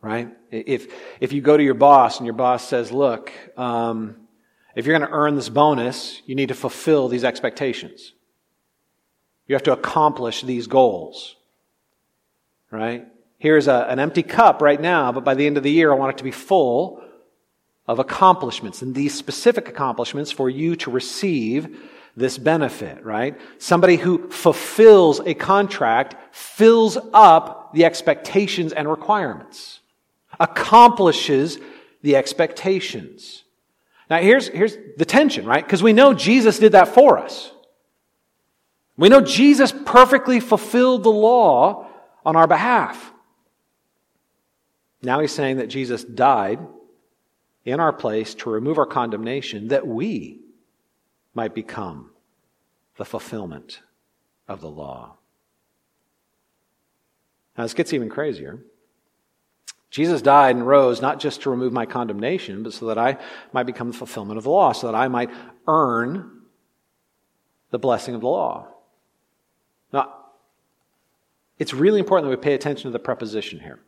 [0.01, 0.29] right?
[0.51, 4.17] If, if you go to your boss and your boss says, look, um,
[4.77, 8.13] if you're going to earn this bonus, you need to fulfill these expectations.
[9.49, 11.37] You have to accomplish these goals,
[12.71, 13.07] right?
[13.39, 15.97] Here's a, an empty cup right now, but by the end of the year, I
[15.97, 17.03] want it to be full
[17.87, 21.79] of accomplishments and these specific accomplishments for you to receive
[22.17, 23.39] this benefit, right?
[23.59, 29.81] Somebody who fulfills a contract fills up the expectations and requirements,
[30.41, 31.59] accomplishes
[32.03, 33.45] the expectations.
[34.09, 35.65] Now here's, here's the tension, right?
[35.65, 37.53] Because we know Jesus did that for us.
[38.97, 41.86] We know Jesus perfectly fulfilled the law
[42.27, 43.13] on our behalf.
[45.01, 46.59] Now he's saying that Jesus died
[47.65, 50.41] in our place to remove our condemnation that we
[51.35, 52.11] might become
[52.97, 53.81] the fulfillment
[54.49, 55.17] of the law.
[57.57, 58.59] Now, this gets even crazier.
[59.91, 63.19] Jesus died and rose not just to remove my condemnation, but so that I
[63.53, 65.31] might become the fulfillment of the law, so that I might
[65.67, 66.43] earn
[67.71, 68.69] the blessing of the law.
[69.93, 70.16] Now,
[71.59, 73.81] it's really important that we pay attention to the preposition here.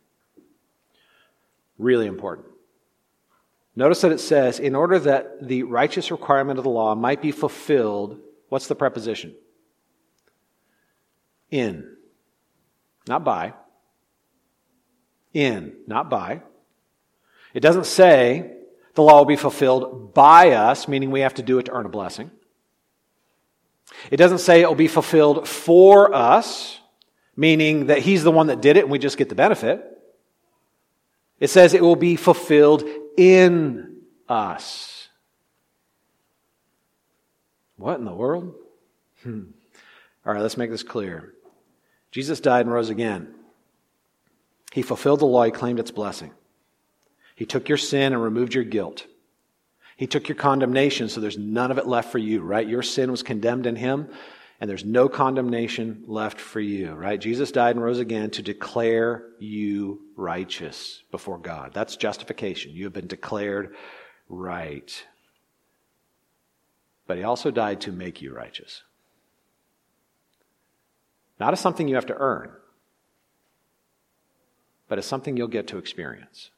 [1.77, 2.47] Really important.
[3.75, 7.31] Notice that it says, in order that the righteous requirement of the law might be
[7.31, 9.35] fulfilled, what's the preposition?
[11.51, 11.95] In,
[13.07, 13.53] not by.
[15.33, 16.41] In, not by.
[17.53, 18.57] It doesn't say
[18.95, 21.85] the law will be fulfilled by us, meaning we have to do it to earn
[21.85, 22.31] a blessing.
[24.11, 26.78] It doesn't say it will be fulfilled for us,
[27.39, 29.81] meaning that he's the one that did it and we just get the benefit.
[31.39, 32.83] It says it will be fulfilled
[33.15, 35.07] in us.
[37.77, 38.55] What in the world?
[39.23, 39.43] Hmm.
[40.25, 41.33] All right, let's make this clear.
[42.11, 43.33] Jesus died and rose again.
[44.73, 46.31] He fulfilled the law, he claimed its blessing.
[47.35, 49.07] He took your sin and removed your guilt.
[49.95, 52.67] He took your condemnation, so there's none of it left for you, right?
[52.67, 54.09] Your sin was condemned in him,
[54.59, 57.19] and there's no condemnation left for you, right?
[57.19, 61.71] Jesus died and rose again to declare you righteous before God.
[61.73, 62.71] That's justification.
[62.73, 63.75] You have been declared
[64.27, 65.05] right.
[67.07, 68.83] But he also died to make you righteous.
[71.39, 72.51] Not as something you have to earn,
[74.89, 76.51] but as something you'll get to experience.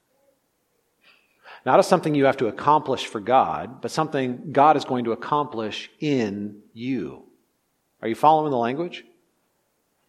[1.67, 5.11] Not as something you have to accomplish for God, but something God is going to
[5.11, 7.25] accomplish in you.
[8.01, 9.05] Are you following the language?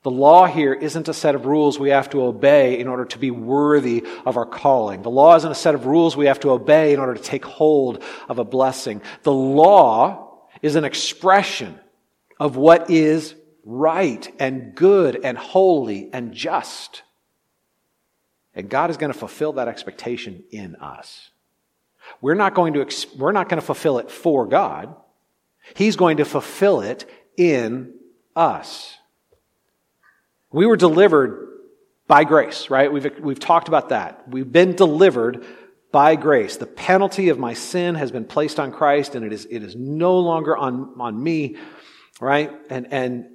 [0.02, 3.18] The law here isn't a set of rules we have to obey in order to
[3.18, 5.02] be worthy of our calling.
[5.02, 7.44] The law isn't a set of rules we have to obey in order to take
[7.44, 9.00] hold of a blessing.
[9.22, 11.78] The law is an expression
[12.40, 17.02] of what is right and good and holy and just.
[18.54, 21.30] And God is going to fulfill that expectation in us.
[22.20, 22.86] We're not going to,
[23.16, 24.96] we're not going to fulfill it for God.
[25.74, 27.94] He's going to fulfill it in
[28.36, 28.96] us.
[30.50, 31.48] We were delivered
[32.06, 32.92] by grace, right?
[32.92, 34.28] We've, we've talked about that.
[34.28, 35.44] We've been delivered
[35.92, 36.56] by grace.
[36.56, 39.76] The penalty of my sin has been placed on Christ and it is, it is
[39.76, 41.56] no longer on, on me,
[42.20, 42.50] right?
[42.70, 43.26] And, and,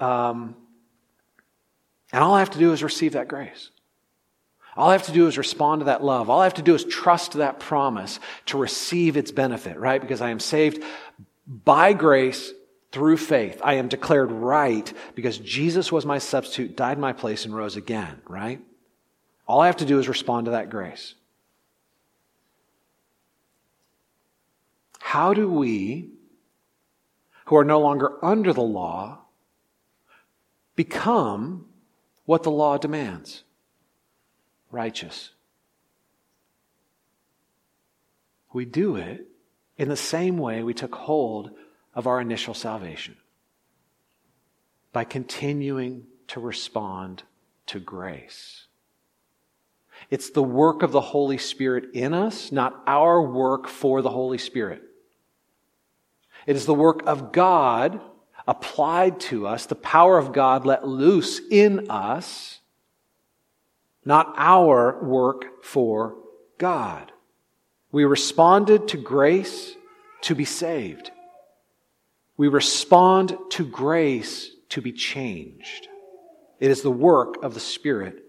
[0.00, 0.56] um,
[2.12, 3.70] and all I have to do is receive that grace.
[4.76, 6.28] All I have to do is respond to that love.
[6.28, 10.00] All I have to do is trust that promise to receive its benefit, right?
[10.00, 10.84] Because I am saved
[11.46, 12.52] by grace
[12.96, 13.60] through faith.
[13.62, 18.22] I am declared right because Jesus was my substitute, died my place, and rose again,
[18.26, 18.58] right?
[19.46, 21.14] All I have to do is respond to that grace.
[24.98, 26.08] How do we,
[27.44, 29.18] who are no longer under the law,
[30.74, 31.66] become
[32.24, 33.42] what the law demands?
[34.70, 35.30] righteous.
[38.52, 39.26] We do it
[39.76, 41.50] in the same way we took hold
[41.96, 43.16] of our initial salvation
[44.92, 47.24] by continuing to respond
[47.66, 48.66] to grace.
[50.08, 54.38] It's the work of the Holy Spirit in us, not our work for the Holy
[54.38, 54.82] Spirit.
[56.46, 58.00] It is the work of God
[58.46, 62.60] applied to us, the power of God let loose in us
[64.06, 66.14] not our work for
[66.58, 67.12] God.
[67.90, 69.74] We responded to grace
[70.22, 71.10] to be saved.
[72.36, 75.88] We respond to grace to be changed.
[76.60, 78.24] It is the work of the Spirit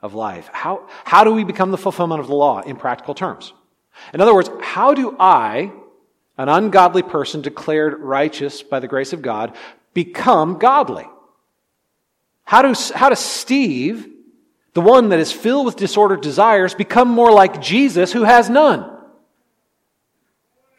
[0.00, 0.48] of life.
[0.52, 3.52] How, how do we become the fulfillment of the law in practical terms?
[4.12, 5.72] In other words, how do I,
[6.38, 9.54] an ungodly person declared righteous by the grace of God,
[9.94, 11.06] become godly?
[12.44, 14.08] How, do, how does Steve
[14.74, 18.88] the one that is filled with disordered desires, become more like Jesus who has none?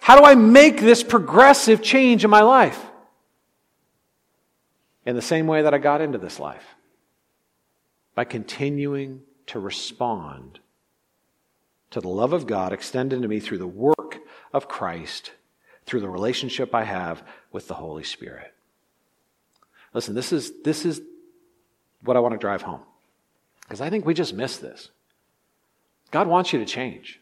[0.04, 2.78] How do I make this progressive change in my life?
[5.06, 6.76] In the same way that I got into this life
[8.14, 10.60] by continuing to respond
[11.92, 14.18] to the love of God extended to me through the work
[14.52, 15.32] of Christ,
[15.86, 17.24] through the relationship I have
[17.54, 18.54] with the Holy Spirit.
[19.94, 21.00] Listen, this is, this is
[22.04, 22.82] what I want to drive home.
[23.62, 24.90] Because I think we just miss this.
[26.12, 27.22] God wants you to change.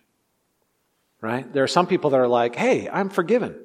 [1.22, 1.52] Right?
[1.54, 3.56] There are some people that are like, hey, I'm forgiven.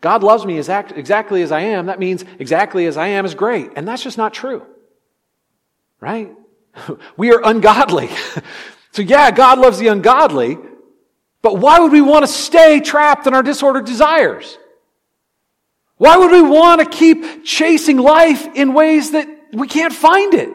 [0.00, 1.86] God loves me act- exactly as I am.
[1.86, 3.70] That means exactly as I am is great.
[3.76, 4.66] And that's just not true.
[6.00, 6.32] Right?
[7.16, 8.10] We are ungodly.
[8.90, 10.58] so, yeah, God loves the ungodly,
[11.40, 14.58] but why would we want to stay trapped in our disordered desires?
[15.96, 20.50] Why would we want to keep chasing life in ways that we can't find it?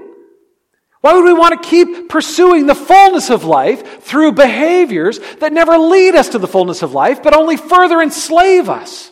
[1.01, 5.77] Why would we want to keep pursuing the fullness of life through behaviors that never
[5.77, 9.11] lead us to the fullness of life, but only further enslave us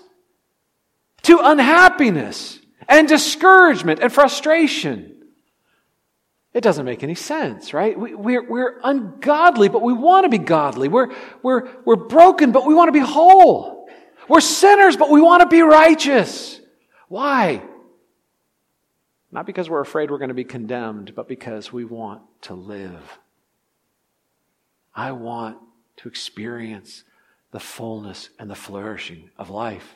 [1.24, 2.60] to unhappiness
[2.90, 5.14] and discouragement and frustration?
[6.54, 7.98] It doesn't make any sense, right?
[7.98, 10.90] We, are we're, we're ungodly, but we want to be godly.
[10.90, 13.88] We're, we're, we're broken, but we want to be whole.
[14.28, 16.60] We're sinners, but we want to be righteous.
[17.08, 17.62] Why?
[19.32, 23.20] Not because we're afraid we're going to be condemned, but because we want to live.
[24.96, 25.58] I want
[25.98, 27.04] to experience
[27.52, 29.96] the fullness and the flourishing of life.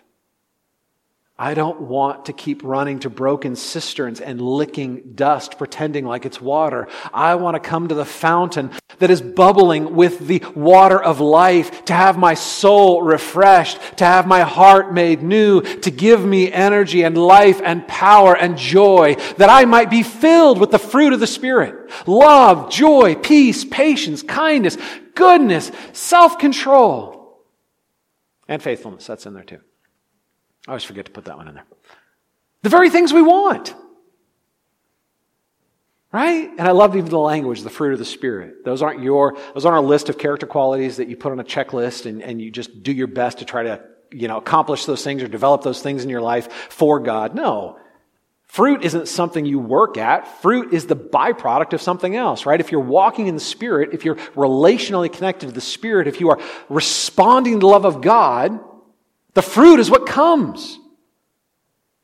[1.41, 6.39] I don't want to keep running to broken cisterns and licking dust, pretending like it's
[6.39, 6.87] water.
[7.11, 8.69] I want to come to the fountain
[8.99, 14.27] that is bubbling with the water of life, to have my soul refreshed, to have
[14.27, 19.49] my heart made new, to give me energy and life and power and joy, that
[19.49, 21.89] I might be filled with the fruit of the Spirit.
[22.05, 24.77] Love, joy, peace, patience, kindness,
[25.15, 27.43] goodness, self-control,
[28.47, 29.07] and faithfulness.
[29.07, 29.61] That's in there too.
[30.67, 31.65] I always forget to put that one in there.
[32.61, 33.73] The very things we want.
[36.11, 36.49] Right?
[36.49, 38.65] And I love even the language, the fruit of the Spirit.
[38.65, 41.43] Those aren't your, those aren't a list of character qualities that you put on a
[41.43, 43.81] checklist and, and you just do your best to try to,
[44.11, 47.33] you know, accomplish those things or develop those things in your life for God.
[47.33, 47.79] No.
[48.47, 50.41] Fruit isn't something you work at.
[50.41, 52.59] Fruit is the byproduct of something else, right?
[52.59, 56.29] If you're walking in the Spirit, if you're relationally connected to the Spirit, if you
[56.31, 58.59] are responding to the love of God,
[59.33, 60.79] the fruit is what comes.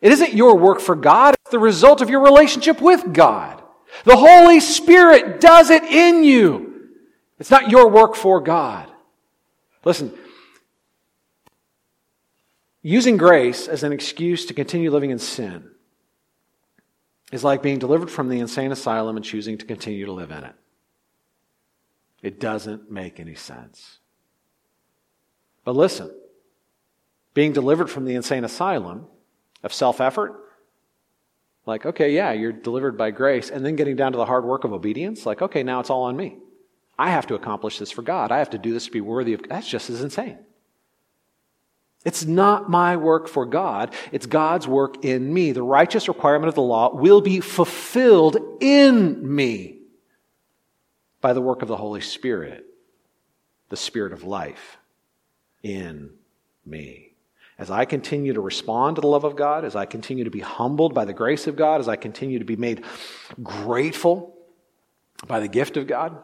[0.02, 3.62] It isn't your work for God, it's the result of your relationship with God.
[4.04, 6.90] The Holy Spirit does it in you.
[7.40, 8.92] It's not your work for God.
[9.84, 10.14] Listen,
[12.82, 15.70] using grace as an excuse to continue living in sin
[17.32, 20.44] is like being delivered from the insane asylum and choosing to continue to live in
[20.44, 20.56] it.
[22.22, 24.00] It doesn't make any sense.
[25.64, 26.12] But listen,
[27.38, 29.06] being delivered from the insane asylum
[29.62, 30.34] of self effort,
[31.68, 34.64] like, okay, yeah, you're delivered by grace, and then getting down to the hard work
[34.64, 36.40] of obedience, like, okay, now it's all on me.
[36.98, 38.32] I have to accomplish this for God.
[38.32, 40.40] I have to do this to be worthy of that's just as insane.
[42.04, 45.52] It's not my work for God, it's God's work in me.
[45.52, 49.82] The righteous requirement of the law will be fulfilled in me
[51.22, 52.66] by the work of the Holy Spirit,
[53.70, 54.80] the Spirit of life
[55.62, 56.10] in
[56.66, 57.07] me.
[57.60, 60.42] As I continue to respond to the love of God, as I continue to be
[60.42, 62.84] humbled by the grace of God, as I continue to be made
[63.42, 64.36] grateful
[65.26, 66.18] by the gift of God,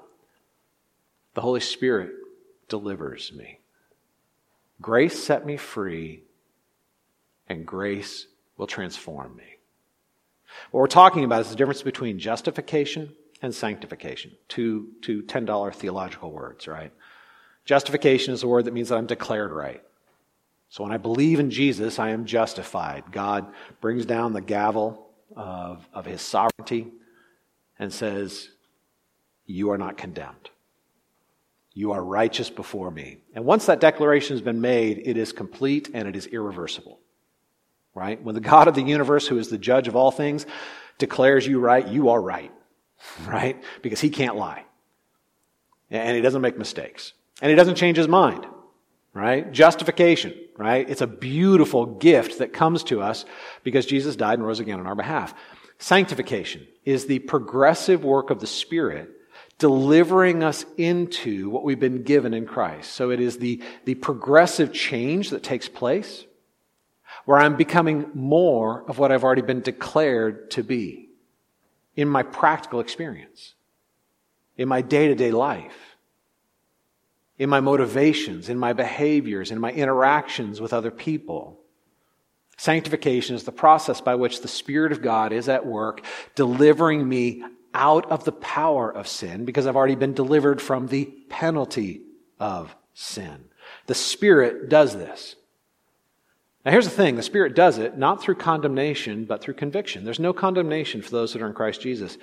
[1.33, 2.11] the Holy Spirit
[2.69, 3.59] delivers me.
[4.81, 6.23] Grace set me free,
[7.47, 8.27] and grace
[8.57, 9.57] will transform me.
[10.69, 14.31] What we're talking about is the difference between justification and sanctification.
[14.47, 16.91] Two, two $10 theological words, right?
[17.65, 19.81] Justification is a word that means that I'm declared right.
[20.73, 23.11] So when I believe in Jesus, I am justified.
[23.11, 23.45] God
[23.79, 26.87] brings down the gavel of, of his sovereignty
[27.77, 28.49] and says,
[29.45, 30.49] You are not condemned.
[31.73, 33.19] You are righteous before me.
[33.35, 36.99] And once that declaration has been made, it is complete and it is irreversible.
[37.93, 38.19] Right?
[38.23, 40.47] When the God of the universe, who is the judge of all things,
[40.97, 42.51] declares you right, you are right.
[43.27, 43.63] Right?
[43.83, 44.65] Because he can't lie.
[45.91, 47.13] And he doesn't make mistakes.
[47.43, 48.47] And he doesn't change his mind.
[49.13, 49.51] Right?
[49.51, 50.33] Justification.
[50.57, 50.89] Right?
[50.89, 53.25] It's a beautiful gift that comes to us
[53.63, 55.33] because Jesus died and rose again on our behalf.
[55.79, 59.09] Sanctification is the progressive work of the Spirit
[59.57, 62.93] delivering us into what we've been given in Christ.
[62.93, 66.25] So it is the, the progressive change that takes place
[67.25, 71.09] where I'm becoming more of what I've already been declared to be
[71.95, 73.53] in my practical experience,
[74.57, 75.82] in my day to day life,
[77.37, 81.59] in my motivations, in my behaviors, in my interactions with other people.
[82.57, 86.05] Sanctification is the process by which the Spirit of God is at work,
[86.35, 91.05] delivering me out of the power of sin because I've already been delivered from the
[91.29, 92.01] penalty
[92.39, 93.45] of sin.
[93.87, 95.35] The Spirit does this.
[96.63, 100.05] Now, here's the thing the Spirit does it not through condemnation, but through conviction.
[100.05, 102.17] There's no condemnation for those that are in Christ Jesus,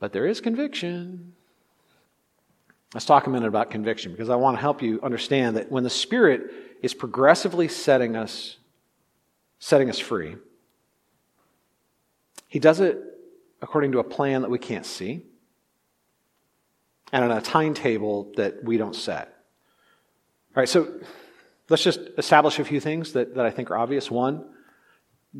[0.00, 1.34] but there is conviction.
[2.94, 5.84] Let's talk a minute about conviction because I want to help you understand that when
[5.84, 6.50] the Spirit
[6.82, 8.56] is progressively setting us,
[9.58, 10.36] setting us free,
[12.48, 12.98] He does it
[13.60, 15.22] according to a plan that we can't see
[17.12, 19.28] and on a timetable that we don't set.
[20.54, 21.00] All right, so
[21.68, 24.10] let's just establish a few things that, that I think are obvious.
[24.10, 24.44] One,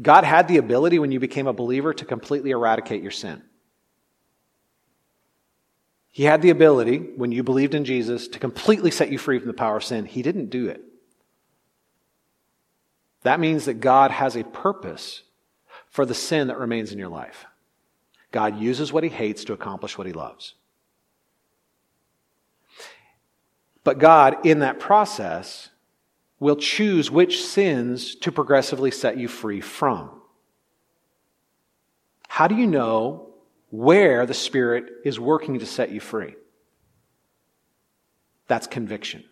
[0.01, 3.42] God had the ability when you became a believer to completely eradicate your sin.
[6.16, 9.48] He had the ability, when you believed in Jesus, to completely set you free from
[9.48, 10.06] the power of sin.
[10.06, 10.82] He didn't do it.
[13.20, 15.24] That means that God has a purpose
[15.90, 17.44] for the sin that remains in your life.
[18.32, 20.54] God uses what he hates to accomplish what he loves.
[23.84, 25.68] But God, in that process,
[26.40, 30.22] will choose which sins to progressively set you free from.
[32.26, 33.34] How do you know
[33.70, 36.34] where the Spirit is working to set you free?
[38.48, 39.24] That's conviction.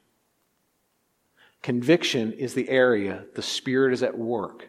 [1.63, 4.69] Conviction is the area the Spirit is at work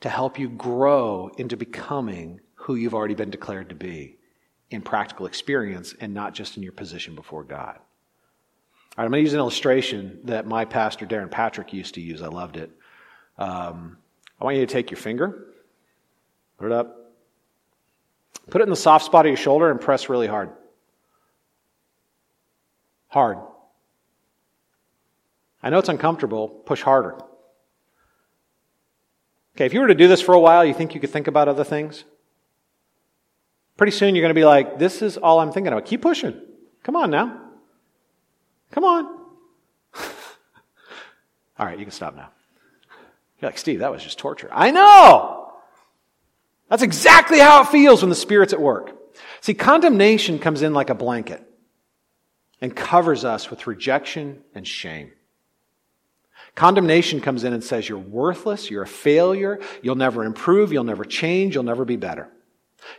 [0.00, 4.16] to help you grow into becoming who you've already been declared to be
[4.70, 7.76] in practical experience and not just in your position before God.
[7.76, 12.00] All right, I'm going to use an illustration that my pastor, Darrin Patrick, used to
[12.00, 12.22] use.
[12.22, 12.70] I loved it.
[13.38, 13.98] Um,
[14.40, 15.46] I want you to take your finger,
[16.58, 16.99] put it up,
[18.50, 20.50] put it in the soft spot of your shoulder, and press really hard.
[23.08, 23.38] Hard.
[25.62, 26.48] I know it's uncomfortable.
[26.48, 27.18] Push harder.
[29.56, 31.26] Okay, if you were to do this for a while, you think you could think
[31.26, 32.04] about other things?
[33.76, 35.86] Pretty soon you're going to be like, this is all I'm thinking about.
[35.86, 36.40] Keep pushing.
[36.82, 37.40] Come on now.
[38.70, 39.04] Come on.
[41.58, 42.30] all right, you can stop now.
[43.40, 44.48] You're like, Steve, that was just torture.
[44.52, 45.39] I know!
[46.70, 48.96] That's exactly how it feels when the Spirit's at work.
[49.40, 51.44] See, condemnation comes in like a blanket
[52.60, 55.12] and covers us with rejection and shame.
[56.54, 61.04] Condemnation comes in and says, You're worthless, you're a failure, you'll never improve, you'll never
[61.04, 62.28] change, you'll never be better.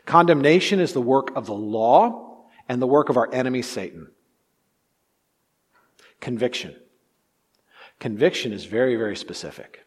[0.06, 4.12] Condemnation is the work of the law and the work of our enemy, Satan.
[6.20, 6.76] Conviction.
[8.00, 9.86] Conviction is very, very specific.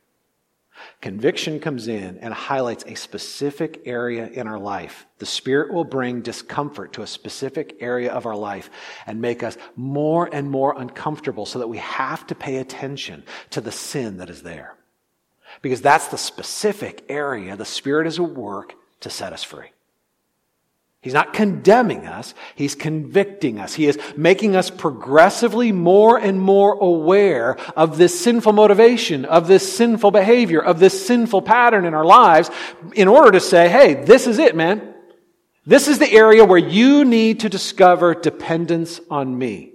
[1.01, 5.07] Conviction comes in and highlights a specific area in our life.
[5.19, 8.71] The Spirit will bring discomfort to a specific area of our life
[9.07, 13.61] and make us more and more uncomfortable so that we have to pay attention to
[13.61, 14.75] the sin that is there.
[15.63, 19.74] Because that's the specific area the Spirit is at work to set us free.
[21.05, 22.33] He's not condemning us.
[22.55, 23.75] He's convicting us.
[23.75, 29.77] He is making us progressively more and more aware of this sinful motivation, of this
[29.77, 32.51] sinful behavior, of this sinful pattern in our lives
[32.95, 34.95] in order to say, hey, this is it, man.
[35.67, 39.75] This is the area where you need to discover dependence on me.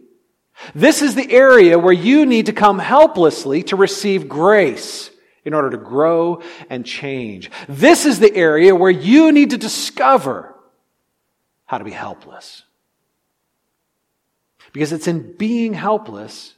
[0.74, 5.12] This is the area where you need to come helplessly to receive grace
[5.46, 7.52] in order to grow and change.
[7.68, 10.56] This is the area where you need to discover
[11.70, 12.64] how to be helpless.
[14.74, 16.56] Because it's in being helpless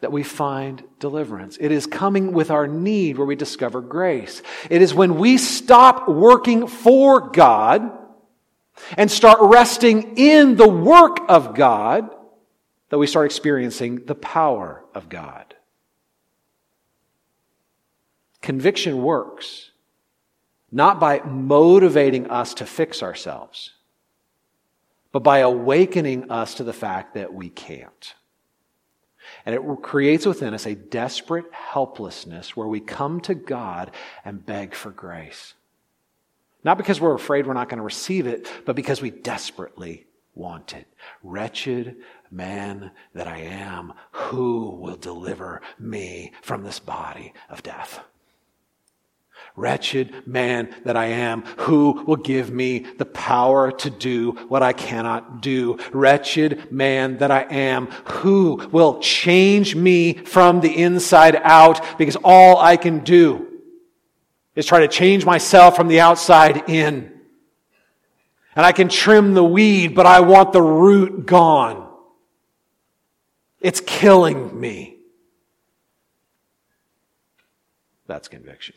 [0.00, 1.56] that we find deliverance.
[1.58, 4.42] It is coming with our need where we discover grace.
[4.68, 7.90] It is when we stop working for God
[8.98, 12.10] and start resting in the work of God
[12.90, 15.54] that we start experiencing the power of God.
[18.42, 19.69] Conviction works
[20.72, 23.72] not by motivating us to fix ourselves,
[25.12, 28.14] but by awakening us to the fact that we can't.
[29.44, 33.90] And it creates within us a desperate helplessness where we come to God
[34.24, 35.54] and beg for grace.
[36.62, 40.74] Not because we're afraid we're not going to receive it, but because we desperately want
[40.74, 40.86] it.
[41.22, 41.96] Wretched
[42.30, 48.00] man that I am, who will deliver me from this body of death?
[49.56, 54.72] Wretched man that I am, who will give me the power to do what I
[54.72, 55.78] cannot do?
[55.92, 62.58] Wretched man that I am, who will change me from the inside out because all
[62.58, 63.48] I can do
[64.54, 67.12] is try to change myself from the outside in.
[68.56, 71.88] And I can trim the weed, but I want the root gone.
[73.60, 74.96] It's killing me.
[78.06, 78.74] That's conviction.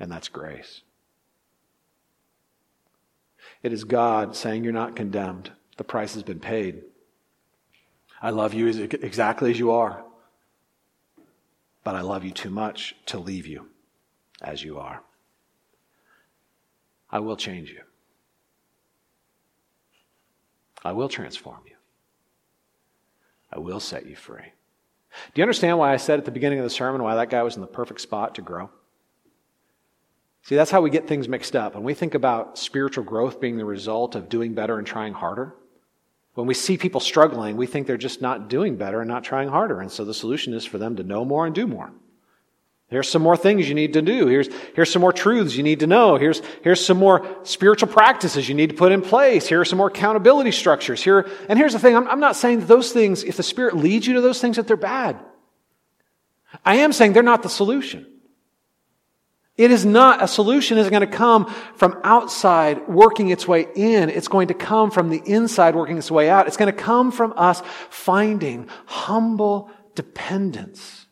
[0.00, 0.80] And that's grace.
[3.62, 5.52] It is God saying, You're not condemned.
[5.76, 6.82] The price has been paid.
[8.22, 10.02] I love you exactly as you are,
[11.84, 13.68] but I love you too much to leave you
[14.42, 15.02] as you are.
[17.10, 17.80] I will change you.
[20.84, 21.76] I will transform you.
[23.52, 24.52] I will set you free.
[25.34, 27.42] Do you understand why I said at the beginning of the sermon why that guy
[27.42, 28.70] was in the perfect spot to grow?
[30.42, 31.74] See, that's how we get things mixed up.
[31.74, 35.54] When we think about spiritual growth being the result of doing better and trying harder,
[36.34, 39.48] when we see people struggling, we think they're just not doing better and not trying
[39.48, 39.80] harder.
[39.80, 41.92] And so the solution is for them to know more and do more.
[42.88, 44.26] Here's some more things you need to do.
[44.26, 46.16] Here's, here's some more truths you need to know.
[46.16, 49.46] Here's, here's some more spiritual practices you need to put in place.
[49.46, 51.00] Here are some more accountability structures.
[51.00, 53.76] Here, and here's the thing I'm, I'm not saying that those things, if the Spirit
[53.76, 55.20] leads you to those things, that they're bad.
[56.64, 58.06] I am saying they're not the solution.
[59.56, 64.08] It is not, a solution isn't going to come from outside working its way in.
[64.08, 66.46] It's going to come from the inside working its way out.
[66.46, 71.06] It's going to come from us finding humble dependence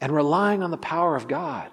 [0.00, 1.70] and relying on the power of God.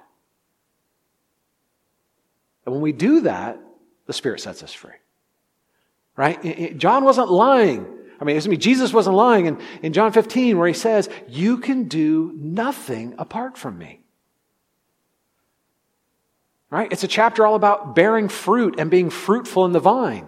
[2.66, 3.60] And when we do that,
[4.06, 4.92] the Spirit sets us free.
[6.16, 6.78] Right?
[6.78, 7.86] John wasn't lying.
[8.20, 11.88] I mean, me, Jesus wasn't lying in, in John 15 where he says, You can
[11.88, 14.03] do nothing apart from me.
[16.74, 16.92] Right?
[16.92, 20.26] It's a chapter all about bearing fruit and being fruitful in the vine.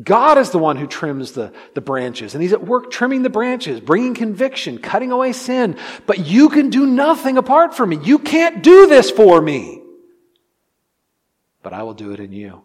[0.00, 3.28] God is the one who trims the, the branches, and He's at work trimming the
[3.28, 5.76] branches, bringing conviction, cutting away sin.
[6.06, 7.98] But you can do nothing apart from me.
[8.04, 9.82] You can't do this for me.
[11.64, 12.62] But I will do it in you.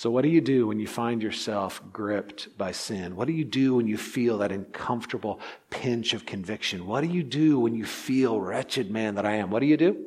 [0.00, 3.16] So, what do you do when you find yourself gripped by sin?
[3.16, 6.86] What do you do when you feel that uncomfortable pinch of conviction?
[6.86, 9.50] What do you do when you feel, wretched man that I am?
[9.50, 10.02] What do you do?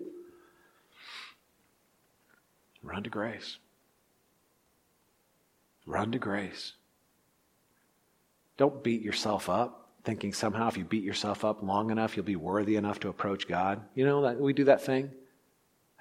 [2.82, 3.60] Run to grace.
[5.86, 6.74] Run to grace.
[8.58, 9.92] Don't beat yourself up.
[10.04, 13.48] thinking somehow if you beat yourself up long enough, you'll be worthy enough to approach
[13.48, 13.80] God.
[13.94, 15.12] You know that we do that thing.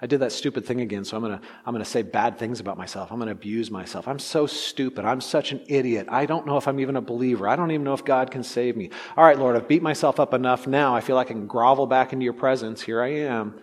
[0.03, 2.37] I did that stupid thing again, so I'm going to I'm going to say bad
[2.37, 3.09] things about myself.
[3.09, 4.05] I'm going to abuse myself.
[4.05, 5.05] I'm so stupid.
[5.05, 6.07] I'm such an idiot.
[6.09, 7.47] I don't know if I'm even a believer.
[7.47, 8.89] I don't even know if God can save me.
[9.15, 10.93] All right, Lord, I've beat myself up enough now.
[10.93, 12.81] I feel like I can grovel back into your presence.
[12.81, 13.61] Here I am.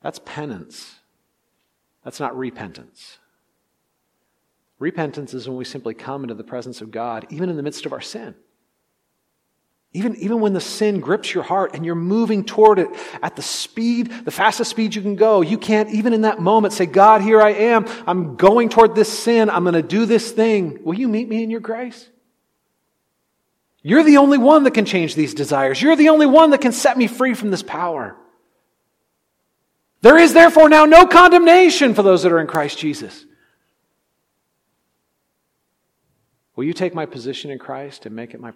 [0.00, 1.00] That's penance.
[2.04, 3.18] That's not repentance.
[4.78, 7.84] Repentance is when we simply come into the presence of God, even in the midst
[7.84, 8.36] of our sin.
[9.96, 12.90] Even, even when the sin grips your heart and you're moving toward it
[13.22, 16.74] at the speed, the fastest speed you can go, you can't even in that moment
[16.74, 17.86] say, God, here I am.
[18.06, 19.48] I'm going toward this sin.
[19.48, 20.84] I'm going to do this thing.
[20.84, 22.10] Will you meet me in your grace?
[23.80, 25.80] You're the only one that can change these desires.
[25.80, 28.16] You're the only one that can set me free from this power.
[30.02, 33.24] There is therefore now no condemnation for those that are in Christ Jesus.
[36.54, 38.50] Will you take my position in Christ and make it my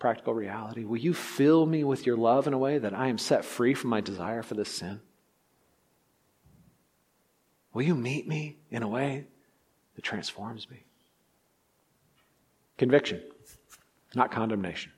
[0.00, 0.84] practical reality?
[0.84, 3.74] Will you fill me with your love in a way that I am set free
[3.74, 5.00] from my desire for this sin?
[7.72, 9.26] Will you meet me in a way
[9.94, 10.82] that transforms me?
[12.78, 13.22] Conviction,
[14.14, 14.90] not condemnation.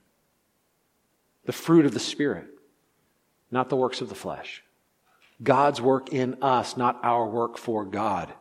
[1.45, 2.47] The fruit of the Spirit,
[3.51, 4.63] not the works of the flesh.
[5.43, 8.33] God's work in us, not our work for God.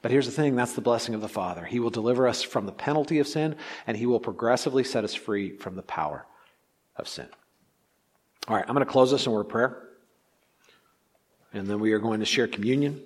[0.00, 1.64] But here's the thing that's the blessing of the Father.
[1.64, 5.14] He will deliver us from the penalty of sin, and He will progressively set us
[5.14, 6.24] free from the power
[6.96, 7.26] of sin.
[8.46, 9.82] All right, I'm going to close this in word of prayer.
[11.52, 13.02] And then we are going to share communion.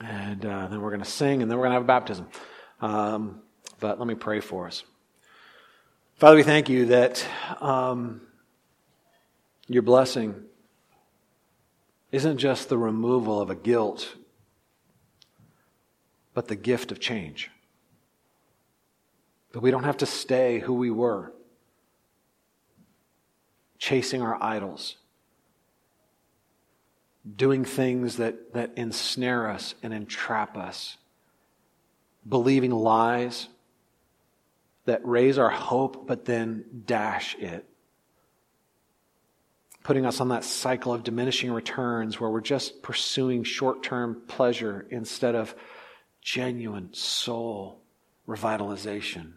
[0.00, 2.28] And uh, then we're going to sing, and then we're going to have a baptism.
[2.80, 3.42] Um,
[3.80, 4.82] but let me pray for us.
[6.16, 7.26] Father, we thank you that
[7.60, 8.20] um,
[9.66, 10.34] your blessing
[12.12, 14.14] isn't just the removal of a guilt
[16.34, 17.50] but the gift of change.
[19.52, 21.32] That we don't have to stay who we were,
[23.78, 24.96] chasing our idols,
[27.36, 30.98] doing things that, that ensnare us and entrap us,
[32.28, 33.48] believing lies
[34.86, 37.66] that raise our hope but then dash it
[39.84, 44.86] putting us on that cycle of diminishing returns where we're just pursuing short term pleasure
[44.90, 45.54] instead of
[46.24, 47.82] genuine soul
[48.26, 49.34] revitalization.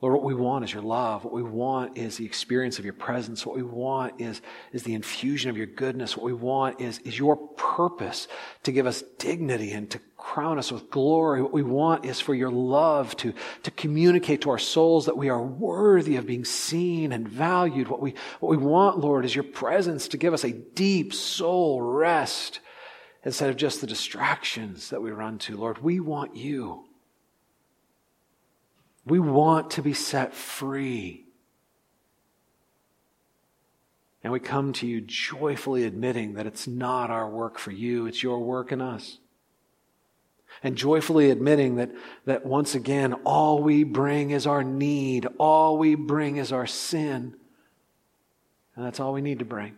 [0.00, 1.24] Lord, what we want is your love.
[1.24, 3.44] What we want is the experience of your presence.
[3.44, 4.40] What we want is,
[4.72, 6.16] is the infusion of your goodness.
[6.16, 8.28] What we want is, is your purpose
[8.62, 11.42] to give us dignity and to crown us with glory.
[11.42, 13.34] What we want is for your love to,
[13.64, 17.88] to communicate to our souls that we are worthy of being seen and valued.
[17.88, 21.82] What we, what we want, Lord, is your presence to give us a deep soul
[21.82, 22.60] rest
[23.24, 25.56] instead of just the distractions that we run to.
[25.56, 26.84] Lord, we want you.
[29.04, 31.24] We want to be set free.
[34.22, 38.22] And we come to you joyfully admitting that it's not our work for you, it's
[38.22, 39.18] your work in us.
[40.62, 41.90] And joyfully admitting that,
[42.24, 47.34] that once again, all we bring is our need, all we bring is our sin.
[48.74, 49.76] And that's all we need to bring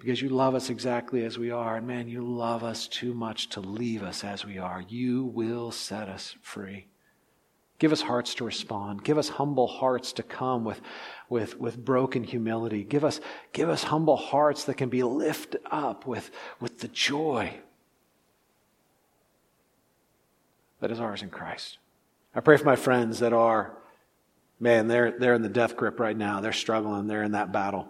[0.00, 1.76] because you love us exactly as we are.
[1.76, 4.82] And man, you love us too much to leave us as we are.
[4.88, 6.86] You will set us free.
[7.78, 9.04] Give us hearts to respond.
[9.04, 10.80] Give us humble hearts to come with,
[11.28, 12.82] with, with broken humility.
[12.82, 13.20] Give us,
[13.52, 16.30] give us humble hearts that can be lifted up with,
[16.60, 17.54] with the joy
[20.80, 21.78] that is ours in Christ.
[22.34, 23.76] I pray for my friends that are,
[24.58, 26.40] man, they're, they're in the death grip right now.
[26.40, 27.06] They're struggling.
[27.06, 27.88] They're in that battle.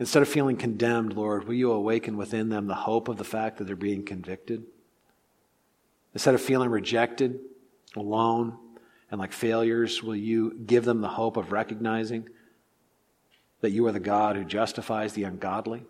[0.00, 3.58] Instead of feeling condemned, Lord, will you awaken within them the hope of the fact
[3.58, 4.64] that they're being convicted?
[6.14, 7.38] Instead of feeling rejected,
[7.94, 8.56] alone,
[9.10, 12.30] and like failures, will you give them the hope of recognizing
[13.60, 15.84] that you are the God who justifies the ungodly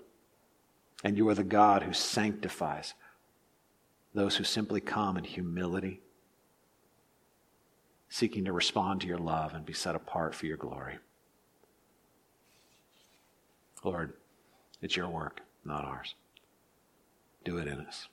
[1.04, 2.94] and you are the God who sanctifies
[4.12, 6.00] those who simply come in humility,
[8.08, 10.98] seeking to respond to your love and be set apart for your glory?
[13.82, 14.14] Lord,
[14.82, 16.14] it's your work, not ours.
[17.44, 18.08] Do it in us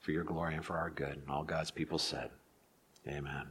[0.00, 1.16] for your glory and for our good.
[1.16, 2.30] And all God's people said,
[3.08, 3.46] Amen.